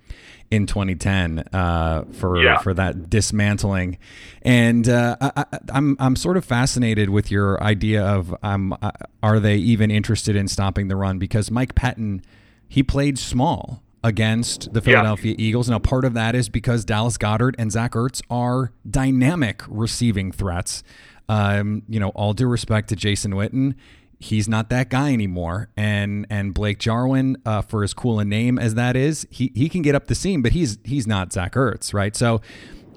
in 0.51 0.67
2010 0.67 1.39
uh, 1.53 2.03
for 2.13 2.41
yeah. 2.41 2.59
for 2.59 2.73
that 2.73 3.09
dismantling, 3.09 3.97
and 4.43 4.87
uh, 4.87 5.17
I, 5.19 5.45
am 5.51 5.59
I'm, 5.69 5.97
I'm 5.99 6.15
sort 6.15 6.37
of 6.37 6.45
fascinated 6.45 7.09
with 7.09 7.31
your 7.31 7.61
idea 7.63 8.05
of 8.05 8.35
um, 8.43 8.77
uh, 8.81 8.91
are 9.23 9.39
they 9.39 9.57
even 9.57 9.89
interested 9.89 10.35
in 10.35 10.47
stopping 10.47 10.87
the 10.87 10.95
run 10.95 11.17
because 11.17 11.49
Mike 11.49 11.75
Pettine 11.75 12.21
he 12.67 12.83
played 12.83 13.17
small 13.17 13.81
against 14.05 14.71
the 14.71 14.81
Philadelphia 14.81 15.31
yeah. 15.31 15.45
Eagles. 15.47 15.67
Now, 15.67 15.79
part 15.79 16.05
of 16.05 16.13
that 16.13 16.35
is 16.35 16.47
because 16.47 16.85
Dallas 16.85 17.17
Goedert 17.17 17.55
and 17.57 17.71
Zach 17.71 17.93
Ertz 17.93 18.21
are 18.29 18.71
dynamic 18.87 19.63
receiving 19.67 20.31
threats. 20.31 20.83
Um, 21.27 21.83
you 21.87 21.99
know, 21.99 22.09
all 22.09 22.33
due 22.33 22.47
respect 22.47 22.89
to 22.89 22.95
Jason 22.95 23.33
Witten, 23.33 23.75
he's 24.19 24.47
not 24.47 24.69
that 24.69 24.89
guy 24.89 25.13
anymore. 25.13 25.69
And 25.75 26.25
and 26.29 26.53
Blake 26.53 26.79
Jarwin, 26.79 27.37
uh, 27.45 27.61
for 27.61 27.83
as 27.83 27.93
cool 27.93 28.19
a 28.19 28.25
name 28.25 28.59
as 28.59 28.75
that 28.75 28.95
is, 28.95 29.27
he 29.29 29.51
he 29.55 29.69
can 29.69 29.81
get 29.81 29.95
up 29.95 30.07
the 30.07 30.15
seam, 30.15 30.41
but 30.41 30.51
he's 30.51 30.77
he's 30.83 31.07
not 31.07 31.33
Zach 31.33 31.53
Ertz, 31.53 31.93
right? 31.93 32.15
So. 32.15 32.41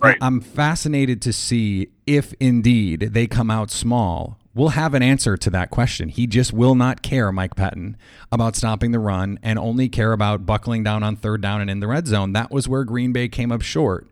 Right. 0.01 0.17
I'm 0.21 0.41
fascinated 0.41 1.21
to 1.23 1.33
see 1.33 1.89
if 2.07 2.33
indeed 2.39 3.01
they 3.01 3.27
come 3.27 3.51
out 3.51 3.69
small. 3.69 4.39
We'll 4.55 4.69
have 4.69 4.95
an 4.95 5.03
answer 5.03 5.37
to 5.37 5.51
that 5.51 5.71
question. 5.71 6.09
He 6.09 6.29
just 6.29 6.53
will 6.53 6.77
not 6.77 7.03
care, 7.03 7.33
Mike 7.33 7.57
Pettine, 7.57 7.97
about 8.31 8.55
stopping 8.55 8.93
the 8.93 9.01
run 9.01 9.41
and 9.43 9.59
only 9.59 9.89
care 9.89 10.13
about 10.13 10.47
buckling 10.47 10.85
down 10.85 11.03
on 11.03 11.17
third 11.17 11.41
down 11.41 11.61
and 11.61 11.69
in 11.69 11.81
the 11.81 11.89
red 11.89 12.07
zone. 12.07 12.33
That 12.33 12.53
was 12.53 12.69
where 12.69 12.85
Green 12.85 13.13
Bay 13.13 13.27
came 13.29 13.51
up 13.51 13.63
short 13.63 14.07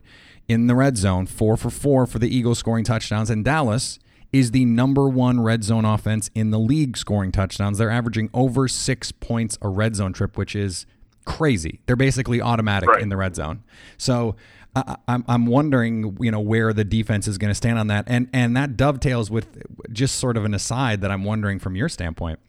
in 0.47 0.67
the 0.67 0.75
red 0.75 0.97
zone, 0.97 1.25
four 1.25 1.55
for 1.57 1.69
four 1.69 2.05
for 2.05 2.19
the 2.19 2.33
Eagles 2.33 2.59
scoring 2.59 2.83
touchdowns. 2.83 3.29
And 3.29 3.43
Dallas, 3.45 3.99
is 4.33 4.51
the 4.51 4.65
number 4.65 5.07
one 5.07 5.39
red 5.39 5.63
zone 5.63 5.85
offense 5.85 6.29
in 6.35 6.51
the 6.51 6.59
league 6.59 6.97
scoring 6.97 7.31
touchdowns. 7.31 7.77
They're 7.77 7.89
averaging 7.89 8.29
over 8.33 8.67
six 8.67 9.11
points 9.11 9.57
a 9.61 9.69
red 9.69 9.95
zone 9.95 10.13
trip, 10.13 10.37
which 10.37 10.55
is 10.55 10.85
crazy. 11.25 11.81
They're 11.85 11.95
basically 11.95 12.41
automatic 12.41 12.89
right. 12.89 13.01
in 13.01 13.09
the 13.09 13.17
red 13.17 13.35
zone. 13.35 13.63
So 13.97 14.35
I, 14.75 14.95
I'm 15.07 15.23
I'm 15.27 15.45
wondering, 15.45 16.17
you 16.19 16.31
know, 16.31 16.39
where 16.39 16.73
the 16.73 16.83
defense 16.83 17.27
is 17.27 17.37
going 17.37 17.49
to 17.49 17.55
stand 17.55 17.79
on 17.79 17.87
that, 17.87 18.05
and 18.07 18.29
and 18.33 18.55
that 18.57 18.77
dovetails 18.77 19.31
with 19.31 19.63
just 19.91 20.15
sort 20.15 20.37
of 20.37 20.45
an 20.45 20.53
aside 20.53 21.01
that 21.01 21.11
I'm 21.11 21.23
wondering 21.23 21.59
from 21.59 21.75
your 21.75 21.89
standpoint. 21.89 22.39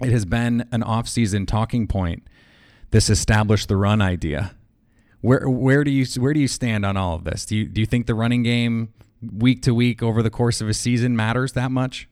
It 0.00 0.10
has 0.10 0.24
been 0.24 0.66
an 0.72 0.82
off-season 0.82 1.44
talking 1.44 1.86
point. 1.86 2.22
This 2.90 3.10
established 3.10 3.68
the 3.68 3.76
run 3.76 4.00
idea. 4.00 4.54
Where 5.20 5.48
where 5.48 5.84
do 5.84 5.90
you 5.90 6.06
where 6.20 6.32
do 6.32 6.40
you 6.40 6.48
stand 6.48 6.86
on 6.86 6.96
all 6.96 7.14
of 7.14 7.24
this? 7.24 7.44
Do 7.44 7.56
you 7.56 7.66
do 7.66 7.80
you 7.80 7.86
think 7.86 8.06
the 8.06 8.14
running 8.14 8.42
game 8.42 8.92
week 9.22 9.62
to 9.62 9.74
week 9.74 10.02
over 10.02 10.22
the 10.22 10.30
course 10.30 10.60
of 10.60 10.68
a 10.68 10.74
season 10.74 11.16
matters 11.16 11.52
that 11.52 11.70
much? 11.70 12.08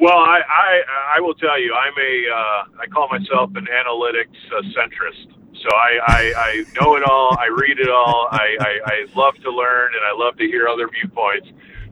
Well, 0.00 0.18
I, 0.18 0.40
I, 0.46 1.16
I 1.16 1.20
will 1.20 1.34
tell 1.34 1.60
you, 1.60 1.74
I'm 1.74 1.94
a 1.98 2.14
uh, 2.30 2.82
I 2.82 2.86
call 2.86 3.08
myself 3.08 3.50
an 3.56 3.66
analytics 3.66 4.38
uh, 4.56 4.62
centrist. 4.70 5.34
So 5.62 5.68
I, 5.74 5.98
I, 6.06 6.32
I 6.36 6.64
know 6.80 6.94
it 6.94 7.02
all. 7.02 7.36
I 7.36 7.48
read 7.48 7.80
it 7.80 7.90
all. 7.90 8.28
I, 8.30 8.56
I, 8.60 8.72
I 8.84 9.06
love 9.16 9.34
to 9.42 9.50
learn 9.50 9.90
and 9.94 10.04
I 10.06 10.14
love 10.14 10.36
to 10.36 10.44
hear 10.44 10.68
other 10.68 10.88
viewpoints. 10.88 11.48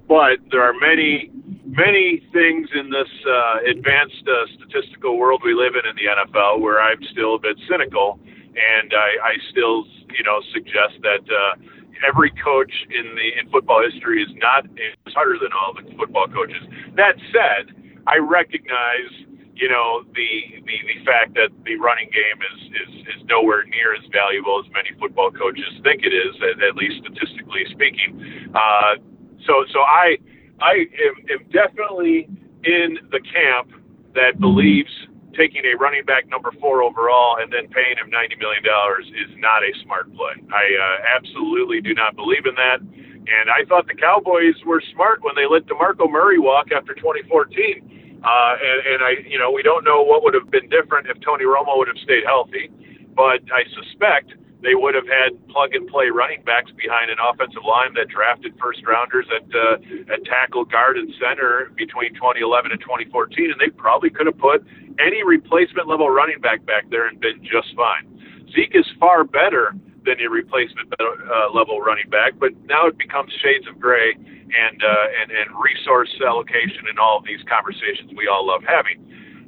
But 0.07 0.39
there 0.53 0.63
are 0.63 0.73
many, 0.73 1.33
many 1.67 2.23
things 2.33 2.69
in 2.79 2.91
this 2.91 3.11
uh, 3.27 3.69
advanced 3.69 4.23
uh, 4.29 4.47
statistical 4.55 5.19
world 5.19 5.43
we 5.45 5.53
live 5.53 5.75
in 5.75 5.83
in 5.83 5.97
the 5.97 6.07
NFL 6.07 6.61
where 6.61 6.81
I'm 6.81 7.03
still 7.11 7.35
a 7.35 7.39
bit 7.41 7.59
cynical, 7.69 8.21
and 8.55 8.95
I, 8.95 9.35
I 9.35 9.37
still, 9.51 9.85
you 10.17 10.23
know, 10.23 10.41
suggest 10.53 11.03
that. 11.03 11.27
Uh, 11.27 11.57
every 12.07 12.31
coach 12.43 12.73
in 12.91 13.15
the 13.15 13.29
in 13.39 13.49
football 13.51 13.83
history 13.83 14.23
is 14.23 14.29
not 14.37 14.65
is 14.67 15.15
harder 15.15 15.39
than 15.39 15.53
all 15.53 15.73
the 15.75 15.85
football 15.97 16.27
coaches. 16.29 16.63
That 16.97 17.17
said, 17.33 17.75
I 18.07 18.19
recognize 18.19 19.13
you 19.55 19.69
know 19.69 20.05
the 20.15 20.61
the, 20.65 20.77
the 20.87 20.99
fact 21.05 21.35
that 21.35 21.51
the 21.65 21.77
running 21.77 22.11
game 22.13 22.39
is, 22.43 22.59
is 22.83 22.93
is 23.17 23.21
nowhere 23.29 23.65
near 23.65 23.95
as 23.95 24.05
valuable 24.13 24.63
as 24.65 24.71
many 24.73 24.91
football 24.99 25.31
coaches 25.31 25.69
think 25.83 26.03
it 26.05 26.13
is, 26.13 26.35
at, 26.43 26.63
at 26.63 26.77
least 26.77 27.01
statistically 27.05 27.65
speaking. 27.71 28.51
Uh, 28.55 29.01
so 29.47 29.65
so 29.73 29.81
I 29.81 30.19
I 30.61 30.87
am, 31.07 31.15
am 31.31 31.43
definitely 31.53 32.29
in 32.65 32.99
the 33.11 33.21
camp 33.21 33.71
that 34.15 34.41
believes 34.41 34.91
taking 35.37 35.63
a 35.65 35.77
running 35.77 36.05
back 36.05 36.29
number 36.29 36.51
four 36.61 36.83
overall 36.83 37.37
and 37.39 37.53
then 37.53 37.69
paying 37.69 37.97
him 37.97 38.11
$90 38.11 38.39
million 38.41 38.65
is 39.13 39.31
not 39.39 39.63
a 39.63 39.73
smart 39.85 40.09
play. 40.17 40.35
I 40.51 40.65
uh, 40.65 40.97
absolutely 41.17 41.81
do 41.81 41.95
not 41.95 42.17
believe 42.17 42.47
in 42.47 42.55
that. 42.57 42.81
And 42.81 43.51
I 43.51 43.65
thought 43.69 43.87
the 43.87 43.95
Cowboys 43.95 44.57
were 44.65 44.83
smart 44.95 45.23
when 45.23 45.35
they 45.35 45.47
let 45.47 45.67
DeMarco 45.67 46.11
Murray 46.11 46.39
walk 46.39 46.73
after 46.73 46.95
2014. 46.95 48.23
Uh, 48.25 48.57
and, 48.63 48.79
and 48.87 49.01
I, 49.05 49.13
you 49.29 49.39
know, 49.39 49.51
we 49.51 49.63
don't 49.63 49.85
know 49.85 50.03
what 50.03 50.23
would 50.23 50.35
have 50.35 50.51
been 50.51 50.69
different 50.69 51.07
if 51.09 51.21
Tony 51.21 51.45
Romo 51.45 51.77
would 51.77 51.89
have 51.89 51.99
stayed 52.03 52.25
healthy, 52.25 52.71
but 53.15 53.45
I 53.53 53.69
suspect– 53.77 54.33
they 54.63 54.75
would 54.75 54.95
have 54.95 55.07
had 55.07 55.37
plug 55.49 55.75
and 55.75 55.87
play 55.89 56.09
running 56.09 56.43
backs 56.43 56.71
behind 56.73 57.11
an 57.11 57.19
offensive 57.21 57.65
line 57.65 57.93
that 57.95 58.09
drafted 58.09 58.57
first 58.61 58.81
rounders 58.87 59.27
at 59.29 59.45
uh, 59.55 60.13
at 60.13 60.25
tackle, 60.25 60.65
guard, 60.65 60.97
and 60.97 61.13
center 61.21 61.71
between 61.77 62.15
2011 62.15 62.73
and 62.73 62.81
2014, 62.81 63.51
and 63.53 63.61
they 63.61 63.69
probably 63.77 64.11
could 64.11 64.27
have 64.27 64.39
put 64.39 64.65
any 64.99 65.23
replacement 65.23 65.89
level 65.89 66.09
running 66.09 66.41
back 66.41 66.65
back 66.65 66.89
there 66.91 67.07
and 67.07 67.21
been 67.21 67.43
just 67.45 67.75
fine. 67.77 68.09
Zeke 68.55 68.75
is 68.75 68.87
far 68.99 69.25
better 69.25 69.75
than 70.05 70.17
a 70.21 70.31
replacement 70.31 70.89
uh, 70.99 71.53
level 71.53 71.81
running 71.81 72.09
back, 72.09 72.33
but 72.39 72.57
now 72.65 72.87
it 72.87 72.97
becomes 72.97 73.33
shades 73.43 73.67
of 73.69 73.79
gray 73.79 74.15
and 74.15 74.79
uh, 74.83 75.21
and 75.21 75.31
and 75.31 75.51
resource 75.61 76.09
allocation 76.25 76.89
and 76.89 76.99
all 76.99 77.19
of 77.19 77.25
these 77.25 77.43
conversations 77.45 78.11
we 78.17 78.27
all 78.27 78.47
love 78.47 78.63
having. 78.65 79.05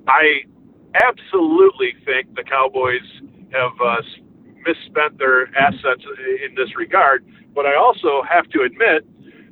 I 0.07 0.45
absolutely 0.95 1.95
think 2.05 2.35
the 2.35 2.45
Cowboys 2.45 3.07
have 3.53 3.73
uh, 3.81 4.03
misspent 4.67 5.19
their 5.19 5.55
assets 5.57 6.03
in 6.45 6.55
this 6.55 6.77
regard. 6.77 7.25
But 7.55 7.67
I 7.67 7.77
also 7.77 8.23
have 8.29 8.49
to 8.51 8.63
admit 8.63 9.07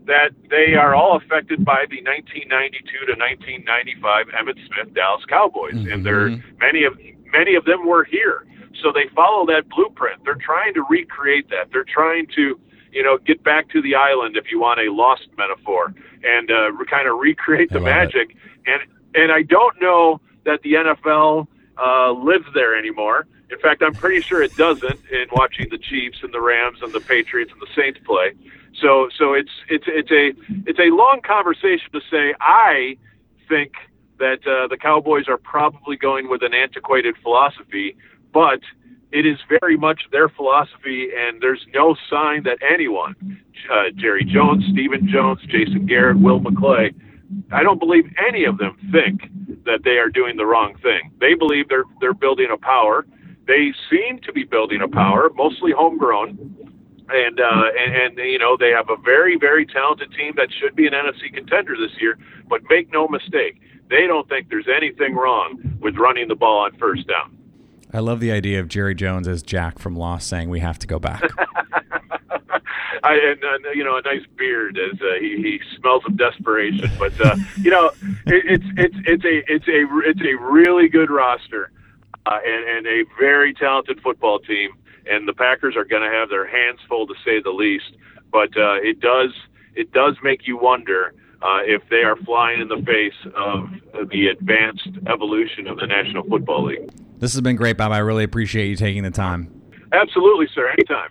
that 0.07 0.31
they 0.51 0.75
are 0.75 0.95
all 0.95 1.17
affected 1.17 1.65
by 1.65 1.85
the 1.91 2.01
1992 2.03 3.07
to 3.07 3.19
1995 3.19 4.27
Emmitt 4.29 4.59
Smith 4.67 4.95
Dallas 4.95 5.25
Cowboys, 5.29 5.75
mm-hmm. 5.75 5.93
and 5.93 6.07
they're 6.07 6.31
many 6.61 6.85
of 6.85 6.99
many 7.33 7.55
of 7.55 7.65
them 7.65 7.87
were 7.87 8.05
here, 8.05 8.47
so 8.83 8.93
they 8.93 9.09
follow 9.15 9.45
that 9.47 9.69
blueprint. 9.69 10.25
They're 10.25 10.39
trying 10.41 10.75
to 10.75 10.85
recreate 10.89 11.51
that. 11.51 11.71
They're 11.73 11.85
trying 11.85 12.29
to 12.37 12.59
you 12.93 13.03
know 13.03 13.19
get 13.19 13.43
back 13.43 13.69
to 13.71 13.83
the 13.83 13.95
island, 13.95 14.37
if 14.37 14.51
you 14.51 14.61
want 14.61 14.81
a 14.81 14.93
lost 14.93 15.27
metaphor, 15.37 15.93
and 16.23 16.51
uh, 16.51 16.71
kind 16.89 17.09
of 17.09 17.19
recreate 17.19 17.71
the 17.71 17.81
magic. 17.81 18.31
It. 18.31 18.37
And 18.67 18.81
and 19.15 19.33
I 19.33 19.43
don't 19.43 19.81
know 19.81 20.21
that 20.45 20.63
the 20.63 20.75
NFL 20.75 21.49
uh, 21.79 22.13
lives 22.13 22.47
there 22.55 22.79
anymore. 22.79 23.27
In 23.51 23.59
fact, 23.59 23.83
I'm 23.83 23.95
pretty 23.95 24.21
sure 24.21 24.43
it 24.43 24.57
doesn't 24.57 25.01
in 25.11 25.27
watching 25.33 25.69
the 25.71 25.79
Chiefs 25.79 26.19
and 26.23 26.33
the 26.33 26.41
Rams 26.41 26.79
and 26.83 26.93
the 26.93 27.01
Patriots 27.01 27.53
and 27.53 27.61
the 27.61 27.69
Saints 27.75 28.01
play. 28.05 28.33
So, 28.81 29.09
so 29.17 29.35
it's 29.35 29.51
it's 29.69 29.85
it's 29.87 30.11
a 30.11 30.33
it's 30.69 30.79
a 30.79 30.95
long 30.95 31.21
conversation 31.25 31.91
to 31.93 32.01
say 32.11 32.35
I 32.41 32.99
think 33.49 33.73
that 34.19 34.47
uh, 34.47 34.67
the 34.69 34.77
Cowboys 34.77 35.29
are 35.29 35.39
probably 35.39 35.97
going 35.97 36.29
with 36.29 36.43
an 36.43 36.55
antiquated 36.55 37.15
philosophy, 37.23 37.97
but 38.33 38.61
it 39.13 39.25
is 39.25 39.39
very 39.61 39.77
much 39.77 40.03
their 40.11 40.29
philosophy, 40.29 41.11
and 41.17 41.41
there's 41.41 41.65
no 41.73 41.97
sign 42.11 42.43
that 42.43 42.59
anyone, 42.69 43.15
uh, 43.71 43.91
Jerry 43.95 44.25
Jones, 44.25 44.65
Stephen 44.73 45.09
Jones, 45.09 45.41
Jason 45.47 45.87
Garrett, 45.87 46.19
Will 46.19 46.41
McClay, 46.41 46.95
I 47.53 47.63
don't 47.63 47.79
believe 47.79 48.05
any 48.27 48.45
of 48.45 48.59
them 48.59 48.77
think 48.93 49.31
that 49.65 49.83
they 49.85 49.99
are 49.99 50.09
doing 50.09 50.37
the 50.37 50.47
wrong 50.47 50.77
thing. 50.83 51.13
They 51.21 51.35
believe 51.35 51.69
they're 51.69 51.85
they're 52.01 52.15
building 52.15 52.49
a 52.53 52.57
power 52.57 53.07
they 53.47 53.73
seem 53.91 54.19
to 54.21 54.33
be 54.33 54.45
building 54.45 54.81
a 54.83 54.89
power, 54.89 55.31
mostly 55.35 55.73
homegrown, 55.73 56.57
and 57.09 57.41
uh, 57.41 57.65
and, 57.79 58.19
and 58.19 58.19
you 58.19 58.39
know 58.39 58.57
they 58.57 58.71
have 58.71 58.91
a 58.91 58.97
very 58.97 59.37
very 59.39 59.67
talented 59.67 60.13
team 60.13 60.35
that 60.37 60.49
should 60.53 60.75
be 60.75 60.87
an 60.87 60.93
NFC 60.93 61.33
contender 61.33 61.77
this 61.77 62.01
year. 62.01 62.19
But 62.49 62.63
make 62.69 62.93
no 62.93 63.09
mistake, 63.09 63.61
they 63.89 64.07
don't 64.07 64.29
think 64.29 64.49
there's 64.49 64.69
anything 64.69 65.15
wrong 65.15 65.79
with 65.81 65.97
running 65.97 66.29
the 66.29 66.35
ball 66.35 66.65
on 66.65 66.77
first 66.77 67.07
down. 67.07 67.37
I 67.93 68.01
love 68.01 68.21
the 68.21 68.33
idea 68.33 68.61
of 68.61 68.69
Jerry 68.69 68.95
Jones 68.95 69.29
as 69.29 69.43
Jack 69.43 69.79
from 69.79 69.97
Lost 69.97 70.29
saying 70.29 70.51
we 70.51 70.61
have 70.61 70.79
to 70.81 70.87
go 70.87 70.99
back. 70.99 71.23
I, 73.05 73.15
and 73.15 73.45
uh, 73.45 73.71
you 73.71 73.85
know 73.85 73.97
a 73.97 74.03
nice 74.03 74.27
beard 74.37 74.79
as 74.79 75.01
uh, 75.01 75.21
he, 75.21 75.37
he 75.37 75.61
smells 75.79 76.03
of 76.07 76.17
desperation. 76.17 76.91
But 76.99 77.21
uh, 77.21 77.37
you 77.59 77.71
know 77.71 77.93
it, 78.27 78.45
it's 78.47 78.65
it's 78.77 78.97
it's 79.07 79.25
a 79.25 79.53
it's 79.53 79.69
a 79.69 80.09
it's 80.09 80.21
a 80.21 80.35
really 80.43 80.89
good 80.89 81.11
roster 81.11 81.71
uh, 82.27 82.39
and, 82.45 82.69
and 82.69 82.87
a 82.87 83.05
very 83.19 83.55
talented 83.55 84.01
football 84.03 84.39
team. 84.39 84.71
And 85.09 85.29
the 85.29 85.33
Packers 85.33 85.77
are 85.77 85.85
going 85.85 86.03
to 86.03 86.11
have 86.11 86.29
their 86.29 86.47
hands 86.47 86.81
full, 86.89 87.07
to 87.07 87.15
say 87.25 87.41
the 87.41 87.51
least. 87.51 87.97
But 88.33 88.57
uh, 88.57 88.83
it 88.83 89.01
does 89.01 89.31
it 89.77 89.93
does 89.93 90.17
make 90.23 90.47
you 90.47 90.59
wonder 90.59 91.15
uh, 91.43 91.61
if 91.63 91.83
they 91.91 92.03
are 92.03 92.17
flying 92.17 92.61
in 92.61 92.69
the 92.69 92.83
face 92.85 93.33
of 93.37 94.09
the 94.09 94.29
advanced 94.29 94.89
evolution 95.07 95.67
of 95.69 95.79
the 95.79 95.87
National 95.87 96.25
Football 96.25 96.67
League. 96.67 96.91
This 97.19 97.33
has 97.35 97.41
been 97.41 97.57
great, 97.57 97.77
Bob. 97.77 97.93
I 97.93 97.99
really 97.99 98.25
appreciate 98.25 98.69
you 98.69 98.77
taking 98.77 99.03
the 99.03 99.11
time. 99.11 99.63
Absolutely, 99.93 100.49
sir. 100.55 100.69
Anytime. 100.69 101.11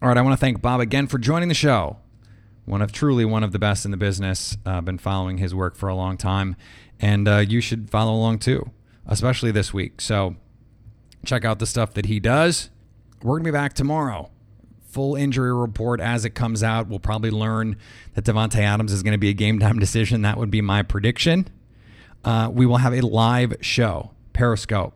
All 0.00 0.08
right, 0.08 0.16
I 0.16 0.22
want 0.22 0.34
to 0.34 0.40
thank 0.40 0.62
Bob 0.62 0.80
again 0.80 1.06
for 1.06 1.18
joining 1.18 1.48
the 1.48 1.54
show. 1.54 1.98
One 2.66 2.82
of 2.82 2.92
truly 2.92 3.24
one 3.24 3.42
of 3.42 3.52
the 3.52 3.58
best 3.58 3.84
in 3.84 3.90
the 3.90 3.96
business. 3.96 4.56
I've 4.64 4.74
uh, 4.74 4.80
been 4.82 4.98
following 4.98 5.38
his 5.38 5.54
work 5.54 5.74
for 5.74 5.88
a 5.88 5.94
long 5.94 6.16
time, 6.16 6.54
and 7.00 7.26
uh, 7.26 7.38
you 7.38 7.60
should 7.60 7.90
follow 7.90 8.12
along 8.12 8.40
too, 8.40 8.70
especially 9.08 9.50
this 9.50 9.72
week. 9.74 10.00
So 10.00 10.36
check 11.24 11.44
out 11.44 11.58
the 11.58 11.66
stuff 11.66 11.94
that 11.94 12.06
he 12.06 12.20
does. 12.20 12.70
We're 13.22 13.38
gonna 13.38 13.48
be 13.48 13.52
back 13.52 13.72
tomorrow. 13.72 14.30
Full 14.90 15.16
injury 15.16 15.52
report 15.52 16.00
as 16.00 16.24
it 16.24 16.30
comes 16.30 16.62
out. 16.62 16.88
We'll 16.88 16.98
probably 16.98 17.30
learn 17.30 17.76
that 18.14 18.24
Davante 18.24 18.60
Adams 18.60 18.92
is 18.92 19.02
going 19.02 19.12
to 19.12 19.18
be 19.18 19.28
a 19.28 19.34
game 19.34 19.58
time 19.58 19.78
decision. 19.80 20.22
That 20.22 20.38
would 20.38 20.50
be 20.50 20.62
my 20.62 20.82
prediction. 20.82 21.46
Uh, 22.24 22.48
we 22.50 22.64
will 22.64 22.78
have 22.78 22.94
a 22.94 23.02
live 23.02 23.54
show, 23.60 24.12
Periscope 24.32 24.94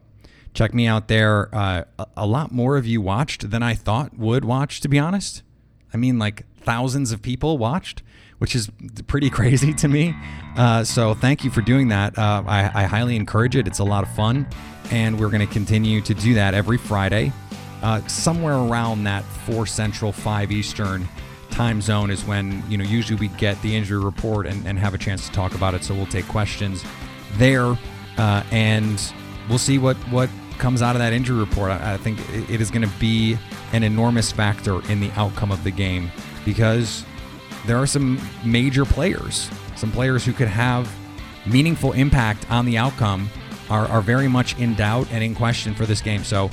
check 0.54 0.74
me 0.74 0.86
out 0.86 1.08
there. 1.08 1.54
Uh, 1.54 1.84
a 2.16 2.26
lot 2.26 2.52
more 2.52 2.76
of 2.76 2.86
you 2.86 3.00
watched 3.00 3.50
than 3.50 3.62
I 3.62 3.74
thought 3.74 4.18
would 4.18 4.44
watch, 4.44 4.80
to 4.80 4.88
be 4.88 4.98
honest. 4.98 5.42
I 5.92 5.96
mean, 5.96 6.18
like 6.18 6.46
thousands 6.56 7.12
of 7.12 7.22
people 7.22 7.58
watched, 7.58 8.02
which 8.42 8.56
is 8.56 8.68
pretty 9.06 9.30
crazy 9.30 9.72
to 9.72 9.86
me. 9.86 10.12
Uh, 10.56 10.82
so 10.82 11.14
thank 11.14 11.44
you 11.44 11.50
for 11.50 11.60
doing 11.60 11.86
that. 11.86 12.18
Uh, 12.18 12.42
I, 12.44 12.82
I, 12.82 12.82
highly 12.86 13.14
encourage 13.14 13.54
it. 13.54 13.68
It's 13.68 13.78
a 13.78 13.84
lot 13.84 14.02
of 14.02 14.10
fun, 14.16 14.48
and 14.90 15.20
we're 15.20 15.28
going 15.28 15.46
to 15.46 15.52
continue 15.52 16.00
to 16.00 16.12
do 16.12 16.34
that 16.34 16.52
every 16.52 16.76
Friday. 16.76 17.32
Uh, 17.84 18.04
somewhere 18.08 18.56
around 18.56 19.04
that 19.04 19.22
four 19.22 19.64
Central, 19.64 20.10
five 20.10 20.50
Eastern 20.50 21.08
time 21.50 21.80
zone 21.80 22.10
is 22.10 22.24
when 22.24 22.64
you 22.68 22.76
know 22.76 22.82
usually 22.82 23.16
we 23.16 23.28
get 23.28 23.62
the 23.62 23.76
injury 23.76 24.02
report 24.02 24.46
and, 24.46 24.66
and 24.66 24.76
have 24.76 24.92
a 24.92 24.98
chance 24.98 25.24
to 25.28 25.32
talk 25.32 25.54
about 25.54 25.74
it. 25.74 25.84
So 25.84 25.94
we'll 25.94 26.06
take 26.06 26.26
questions 26.26 26.82
there, 27.34 27.78
uh, 28.18 28.42
and 28.50 29.00
we'll 29.48 29.58
see 29.58 29.78
what 29.78 29.96
what 30.10 30.28
comes 30.58 30.82
out 30.82 30.96
of 30.96 31.00
that 31.00 31.12
injury 31.12 31.38
report, 31.38 31.70
I, 31.70 31.96
think 31.96 32.18
it 32.50 32.60
is 32.60 32.70
going 32.70 32.88
to 32.88 32.98
be 32.98 33.36
an 33.72 33.82
enormous 33.82 34.30
factor 34.30 34.84
in 34.90 35.00
the 35.00 35.10
outcome 35.12 35.50
of 35.50 35.64
the 35.64 35.72
game 35.72 36.10
because 36.44 37.04
there 37.66 37.76
are 37.76 37.86
some 37.86 38.20
major 38.44 38.84
players, 38.84 39.50
some 39.76 39.92
players 39.92 40.24
who 40.24 40.32
could 40.32 40.48
have 40.48 40.92
meaningful 41.46 41.92
impact 41.92 42.48
on 42.50 42.64
the 42.64 42.78
outcome 42.78 43.28
are, 43.70 43.86
are 43.86 44.00
very 44.00 44.28
much 44.28 44.58
in 44.58 44.74
doubt 44.74 45.08
and 45.10 45.22
in 45.24 45.34
question 45.34 45.74
for 45.74 45.86
this 45.86 46.00
game. 46.00 46.24
So 46.24 46.50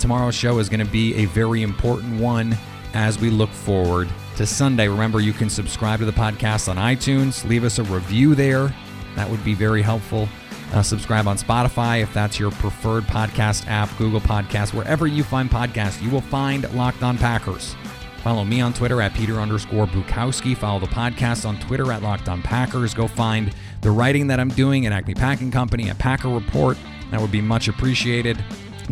tomorrow's 0.00 0.34
show 0.34 0.58
is 0.58 0.68
going 0.68 0.84
to 0.84 0.90
be 0.90 1.14
a 1.16 1.26
very 1.26 1.62
important 1.62 2.20
one 2.20 2.56
as 2.94 3.18
we 3.18 3.30
look 3.30 3.50
forward 3.50 4.08
to 4.36 4.46
Sunday. 4.46 4.88
Remember, 4.88 5.20
you 5.20 5.32
can 5.32 5.50
subscribe 5.50 6.00
to 6.00 6.06
the 6.06 6.12
podcast 6.12 6.68
on 6.68 6.76
iTunes, 6.76 7.46
leave 7.48 7.64
us 7.64 7.78
a 7.78 7.84
review 7.84 8.34
there. 8.34 8.74
That 9.16 9.28
would 9.28 9.44
be 9.44 9.54
very 9.54 9.82
helpful. 9.82 10.28
Uh, 10.72 10.82
subscribe 10.82 11.28
on 11.28 11.36
Spotify 11.36 12.02
if 12.02 12.12
that's 12.14 12.38
your 12.40 12.50
preferred 12.52 13.04
podcast 13.04 13.66
app, 13.68 13.90
Google 13.98 14.22
Podcast, 14.22 14.72
wherever 14.72 15.06
you 15.06 15.22
find 15.22 15.50
podcasts, 15.50 16.02
you 16.02 16.08
will 16.08 16.22
find 16.22 16.72
Locked 16.74 17.02
On 17.02 17.18
Packers. 17.18 17.76
Follow 18.22 18.44
me 18.44 18.60
on 18.60 18.72
Twitter 18.72 19.02
at 19.02 19.14
Peter 19.14 19.34
underscore 19.34 19.86
Bukowski. 19.86 20.56
Follow 20.56 20.78
the 20.78 20.86
podcast 20.86 21.46
on 21.46 21.58
Twitter 21.60 21.90
at 21.92 22.02
Locked 22.02 22.28
On 22.28 22.40
Packers. 22.40 22.94
Go 22.94 23.08
find 23.08 23.54
the 23.80 23.90
writing 23.90 24.28
that 24.28 24.38
I'm 24.38 24.50
doing 24.50 24.86
at 24.86 24.92
Acme 24.92 25.14
Packing 25.14 25.50
Company 25.50 25.90
at 25.90 25.98
Packer 25.98 26.28
Report. 26.28 26.78
That 27.10 27.20
would 27.20 27.32
be 27.32 27.40
much 27.40 27.68
appreciated. 27.68 28.42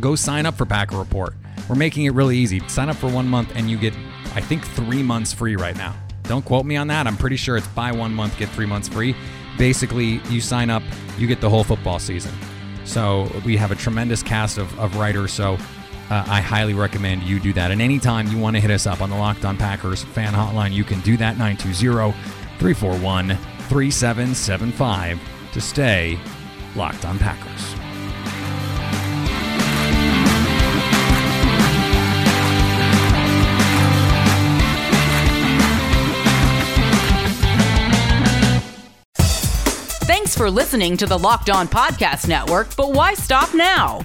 Go 0.01 0.17
sign 0.17 0.47
up 0.47 0.55
for 0.55 0.67
Packer 0.67 0.97
Report. 0.97 1.35
We're 1.69 1.77
making 1.77 2.07
it 2.07 2.15
really 2.15 2.37
easy. 2.37 2.61
Sign 2.69 2.89
up 2.89 2.97
for 2.97 3.09
one 3.09 3.29
month 3.29 3.53
and 3.55 3.71
you 3.71 3.79
get, 3.79 3.95
I 4.35 4.41
think, 4.41 4.65
three 4.65 5.03
months 5.03 5.33
free 5.33 5.57
right 5.57 5.77
now. 5.77 5.95
Don't 6.25 6.45
quote 6.45 6.67
me 6.67 6.77
on 6.77 6.89
that. 6.89 7.07
I'm 7.07 7.17
pretty 7.17 7.37
sure 7.37 7.57
it's 7.57 7.69
buy 7.69 7.93
one 7.93 8.15
month, 8.15 8.37
get 8.37 8.49
three 8.51 8.67
months 8.67 8.89
free 8.89 9.15
basically 9.61 10.23
you 10.31 10.41
sign 10.41 10.71
up, 10.71 10.83
you 11.19 11.27
get 11.27 11.43
the 11.43 11.51
whole 11.51 11.63
football 11.63 11.99
season. 11.99 12.33
So 12.87 13.31
we 13.45 13.59
have 13.59 13.71
a 13.71 13.75
tremendous 13.75 14.23
cast 14.23 14.57
of, 14.57 14.77
of 14.81 14.97
writers. 14.97 15.33
So 15.33 15.59
uh, 16.11 16.25
I 16.27 16.41
highly 16.41 16.75
recommend 16.75 17.23
you 17.23 17.39
do 17.39 17.53
that. 17.53 17.71
And 17.71 17.81
anytime 17.81 18.27
you 18.29 18.39
want 18.39 18.57
to 18.57 18.61
hit 18.61 18.71
us 18.71 18.87
up 18.87 19.01
on 19.01 19.11
the 19.11 19.17
Locked 19.17 19.45
On 19.45 19.57
Packers 19.57 20.03
fan 20.03 20.33
hotline, 20.33 20.73
you 20.73 20.85
can 20.85 21.01
do 21.01 21.17
that 21.17 21.39
920 21.39 22.13
341 22.59 23.37
3775 23.69 25.21
to 25.53 25.61
stay 25.61 26.19
locked 26.75 27.05
on 27.05 27.19
Packers. 27.19 27.75
Thanks 40.07 40.37
for 40.37 40.51
listening 40.51 40.97
to 40.97 41.07
the 41.07 41.17
Locked 41.19 41.51
On 41.51 41.69
Podcast 41.69 42.27
Network, 42.27 42.75
but 42.77 42.93
why 42.93 43.15
stop 43.15 43.55
now? 43.55 44.05